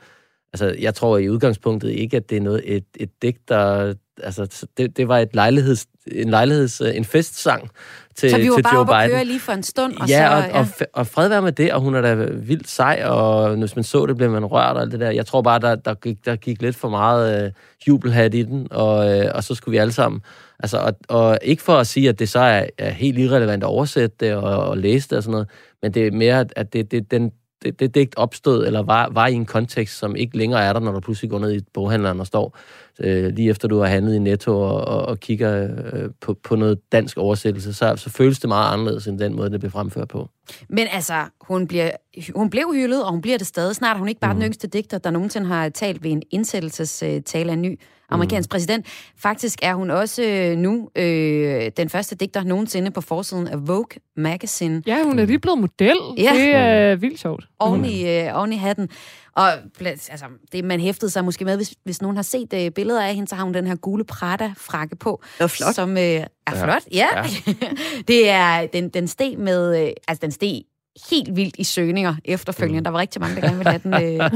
[0.53, 3.95] Altså jeg tror i udgangspunktet ikke, at det er noget, et, et digt, der...
[4.23, 7.71] Altså det, det var et lejligheds, en lejligheds, en festsang
[8.17, 9.17] til, Så vi var til bare Joe Biden.
[9.17, 10.49] køre lige for en stund, og ja, så...
[10.53, 13.57] og, og, f- og fred være med det, og hun er da vildt sej, og
[13.57, 15.11] hvis man så det, blev man rørt og alt det der.
[15.11, 17.53] Jeg tror bare, der, der, gik, der gik lidt for meget øh,
[17.89, 20.21] jubelhat i den, og, øh, og så skulle vi alle sammen...
[20.59, 23.67] Altså, og, og ikke for at sige, at det så er, er helt irrelevant at
[23.69, 25.49] oversætte det og, og læse det og sådan noget,
[25.83, 27.33] men det er mere, at det, det, den,
[27.63, 30.81] det, det digt opstod, eller var, var i en kontekst, som ikke længere er der,
[30.81, 32.57] når du pludselig går ned i boghandleren og står
[33.01, 36.57] øh, lige efter du har handlet i Netto og, og, og kigger øh, på, på
[36.57, 40.09] noget dansk oversættelse, så, så føles det meget anderledes end den måde, det blev fremført
[40.09, 40.29] på.
[40.69, 41.91] Men altså, hun, bliver,
[42.35, 43.77] hun blev hyldet, og hun bliver det stadig.
[43.77, 44.41] Snart er hun ikke bare mm.
[44.41, 47.81] den yngste digter, der nogensinde har talt ved en indsættelsestale af en ny
[48.11, 48.51] amerikansk mm.
[48.51, 48.87] præsident.
[49.17, 53.87] Faktisk er hun også øh, nu øh, den første digter nogensinde på forsiden af Vogue
[54.17, 54.83] Magazine.
[54.87, 55.97] Ja, hun er lige blevet model.
[56.19, 56.33] Ja.
[56.35, 57.49] Det er vildt sjovt.
[57.59, 58.89] oven i, øh, oven i hatten.
[59.37, 63.03] Og altså, det, man hæftede sig måske med, hvis, hvis nogen har set øh, billeder
[63.03, 65.21] af hende, så har hun den her gule Prada-frakke på.
[65.23, 65.75] Det var flot.
[65.75, 66.27] Som øh, er
[66.65, 67.07] flot, ja.
[67.17, 67.23] ja.
[68.09, 70.63] det er, den, den steg med, øh, altså den steg
[71.11, 72.81] helt vildt i søgninger efterfølgende.
[72.81, 72.85] Mm.
[72.85, 74.31] Der var rigtig mange, der gerne ville have den øh,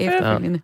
[0.08, 0.60] efterfølgende.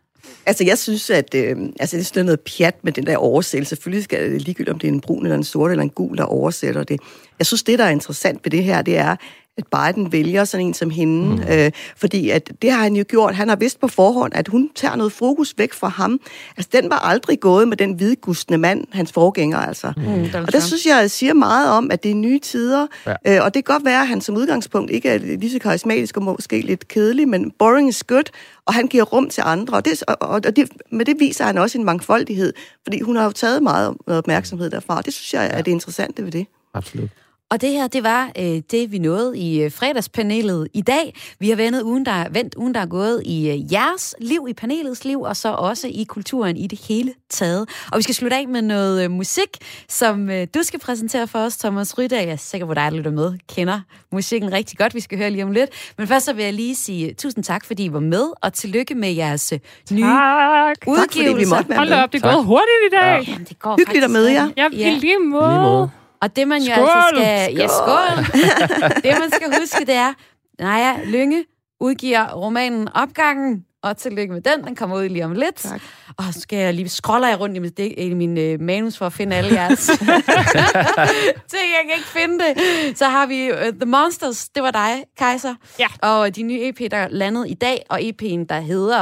[0.47, 3.69] Altså, jeg synes, at øh, altså, det er sådan noget pjat med den der oversættelse.
[3.69, 6.17] Selvfølgelig skal det ligegyldigt, om det er en brun eller en sort eller en gul,
[6.17, 7.01] der oversætter det.
[7.39, 9.17] Jeg synes, det, der er interessant ved det her, det er,
[9.59, 11.43] at Biden vælger sådan en som hende, mm.
[11.53, 13.35] øh, fordi at det har han jo gjort.
[13.35, 16.21] Han har vidst på forhånd, at hun tager noget fokus væk fra ham.
[16.57, 19.93] Altså, den var aldrig gået med den hvidgustende mand, hans forgænger, altså.
[19.97, 20.03] Mm.
[20.03, 20.63] Donald Og det Trump.
[20.63, 22.87] synes jeg siger meget om, at det er nye tider.
[23.07, 23.15] Ja.
[23.25, 23.37] Ja.
[23.37, 26.17] Øh, og det kan godt være, at han som udgangspunkt ikke er lige så karismatisk
[26.17, 28.31] og måske lidt kedelig, men boring is good,
[28.67, 29.77] og han giver rum til andre.
[29.77, 32.53] Og det, og, og det, med det viser han også en mangfoldighed,
[32.83, 35.03] fordi hun har jo taget meget opmærksomhed derfra.
[35.03, 36.47] Det synes jeg er det interessante ved det.
[36.75, 37.09] Absolut.
[37.51, 41.15] Og det her, det var øh, det, vi nåede i øh, fredagspanelet i dag.
[41.39, 44.53] Vi har vendt ugen, der, vendt ugen, der er gået i øh, jeres liv, i
[44.53, 47.69] panelets liv, og så også i kulturen i det hele taget.
[47.93, 49.49] Og vi skal slutte af med noget øh, musik,
[49.89, 52.19] som øh, du skal præsentere for os, Thomas Rydag.
[52.27, 53.81] Jeg er sikker på, at dig, der lytter med, kender
[54.13, 54.95] musikken rigtig godt.
[54.95, 55.71] Vi skal høre lige om lidt.
[55.99, 58.95] Men først så vil jeg lige sige tusind tak, fordi I var med, og tillykke
[58.95, 59.59] med jeres øh,
[59.93, 60.77] nye Tak.
[61.13, 62.35] fordi vi måtte være Hold da op, det Tak.
[62.35, 63.25] gået hurtigt i dag.
[63.29, 64.49] Jamen, det går Hyggeligt at møde jer.
[64.57, 65.49] Ja, i lige måde.
[65.51, 65.91] Lige måde.
[66.23, 66.89] Og det man jo Skål!
[66.89, 67.55] altså skal...
[67.57, 68.17] Ja, skål!
[69.05, 70.13] det man skal huske, det er,
[70.59, 71.45] Naja Lynge
[71.81, 74.65] udgiver romanen Opgangen, Og tillykke med den.
[74.65, 75.57] Den kommer ud lige om lidt.
[75.57, 75.81] Tak.
[76.17, 79.07] Og så skal jeg lige scroller jeg rundt i min, i min øh, manus for
[79.07, 79.87] at finde alle jeres
[81.53, 81.69] ting.
[81.77, 82.99] Jeg kan ikke finde det.
[82.99, 84.49] Så har vi uh, The Monsters.
[84.49, 85.55] Det var dig, Kaiser.
[85.79, 85.87] Ja.
[86.03, 87.83] Og de nye EP, der landede i dag.
[87.91, 88.99] Og EP'en, der hedder...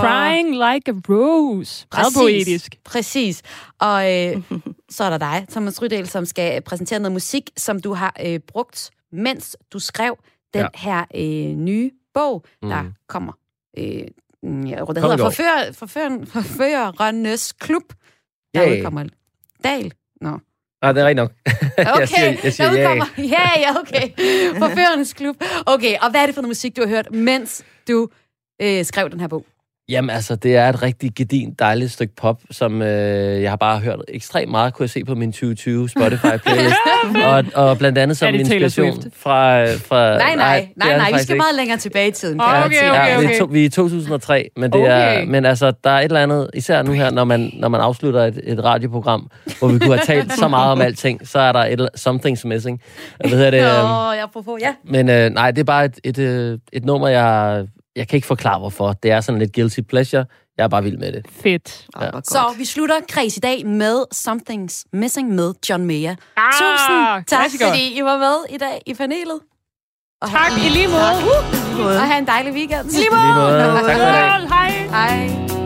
[0.00, 1.86] Crying like a rose.
[1.94, 2.76] Meget poetisk.
[2.84, 3.42] Præcis.
[3.80, 4.36] Og øh,
[4.90, 8.38] så er der dig, Thomas Rydal, som skal præsentere noget musik, som du har øh,
[8.38, 10.16] brugt, mens du skrev
[10.54, 10.66] den Ja.
[10.74, 12.92] her øh, nye bog, der Mm.
[13.08, 13.32] kommer.
[13.78, 13.84] Øh,
[14.70, 15.16] ja, i hedder.
[15.16, 17.82] Forfører, Forfører, Forførernes Klub.
[18.54, 18.78] Der Yay.
[18.78, 19.04] udkommer
[19.64, 19.92] Dal.
[20.20, 20.38] Nå.
[20.82, 21.32] Ah, det er rigtigt nok.
[21.78, 22.80] Okay, jeg siger, jeg siger der ja.
[22.80, 23.06] udkommer.
[23.18, 24.08] Ja, ja, okay.
[24.58, 25.36] Forførernes Klub.
[25.66, 28.08] Okay, og hvad er det for noget musik, du har hørt, mens du
[28.62, 29.46] øh, skrev den her bog?
[29.90, 33.78] Jamen altså, det er et rigtig gedint, dejligt stykke pop, som øh, jeg har bare
[33.78, 36.76] hørt ekstremt meget, kunne jeg se på min 2020 Spotify-playlist.
[37.30, 39.64] og, og blandt andet som Er det inspiration fra...
[39.74, 41.36] fra Nej, nej, det nej, er det nej, vi skal ikke.
[41.42, 42.40] meget længere tilbage i tiden.
[42.40, 42.66] Okay, se.
[42.66, 43.28] okay, Ja, okay.
[43.28, 45.24] vi, er to, vi er i 2003, men, det er, Okay.
[45.26, 48.24] men altså, der er et eller andet, især nu her, når man, når man afslutter
[48.24, 51.64] et, et radioprogram, hvor vi kunne have talt så meget om alting, så er der
[51.64, 52.80] et, something's missing.
[53.20, 53.60] Hvad hedder det?
[53.62, 53.66] Nå,
[54.12, 54.74] jeg apropos, ja.
[54.84, 57.64] Men øh, nej, det er bare et, et, øh, et nummer, jeg,
[57.96, 58.92] jeg kan ikke forklare, hvorfor.
[58.92, 60.24] Det er sådan lidt guilty pleasure.
[60.58, 61.26] Jeg er bare vild med det.
[61.42, 61.86] Fedt.
[61.96, 62.10] Oh, ja.
[62.24, 66.14] Så vi slutter kreds i dag med Something's Missing med John Mayer.
[66.36, 67.68] Ah, Tusind tak, klassiker.
[67.68, 69.40] fordi I var med i dag i panelet.
[70.22, 71.96] Og Tak, i lige måde.
[71.96, 72.86] Og have en dejlig weekend.
[72.86, 73.58] I lige Lige måde.
[73.64, 74.48] Tak for i dag.
[74.48, 74.70] Hej.
[74.70, 75.59] Hej.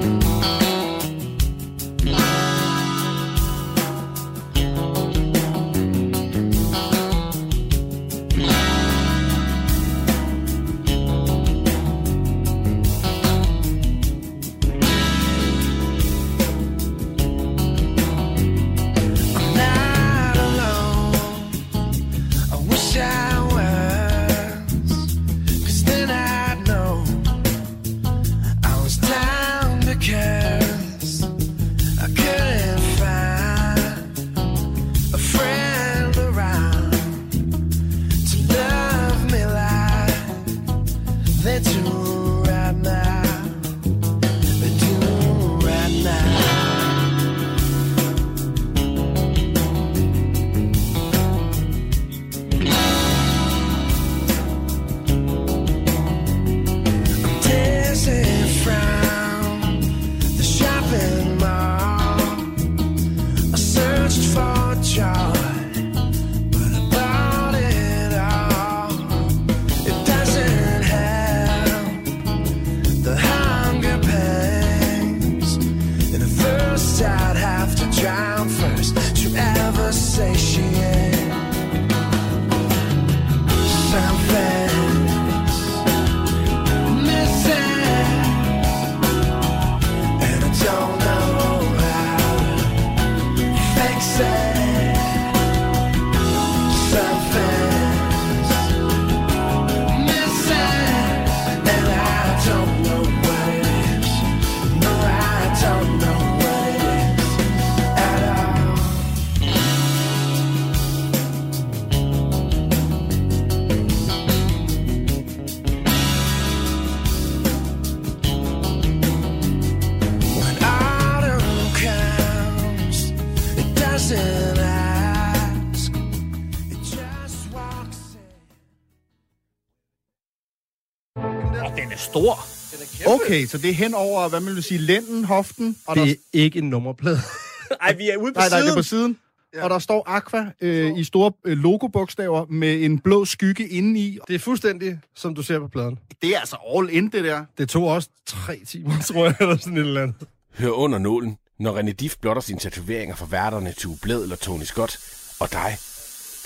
[133.34, 136.12] Okay, så det er hen over, hvad man vil sige, lænden, hoften, og der, Det
[136.12, 137.18] er ikke en nummerplade.
[137.80, 138.66] Ej, vi er ude på nej, nej, siden.
[138.66, 139.18] det er på siden.
[139.54, 139.64] Ja.
[139.64, 144.18] Og der står Aqua øh, i store øh, logobogstaver med en blå skygge indeni.
[144.28, 145.98] Det er fuldstændig, som du ser på pladen.
[146.22, 147.44] Det er altså all in, det der.
[147.58, 150.14] Det tog også tre timer, tror jeg, eller sådan et eller andet.
[150.58, 154.64] Hør under nålen, når René Diff blotter sine tatoveringer for værterne Tue Bled eller Tony
[154.64, 154.98] Scott
[155.40, 155.76] og dig.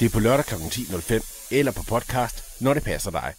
[0.00, 0.54] Det er på lørdag kl.
[0.54, 3.34] 10.05 eller på podcast, når det passer dig.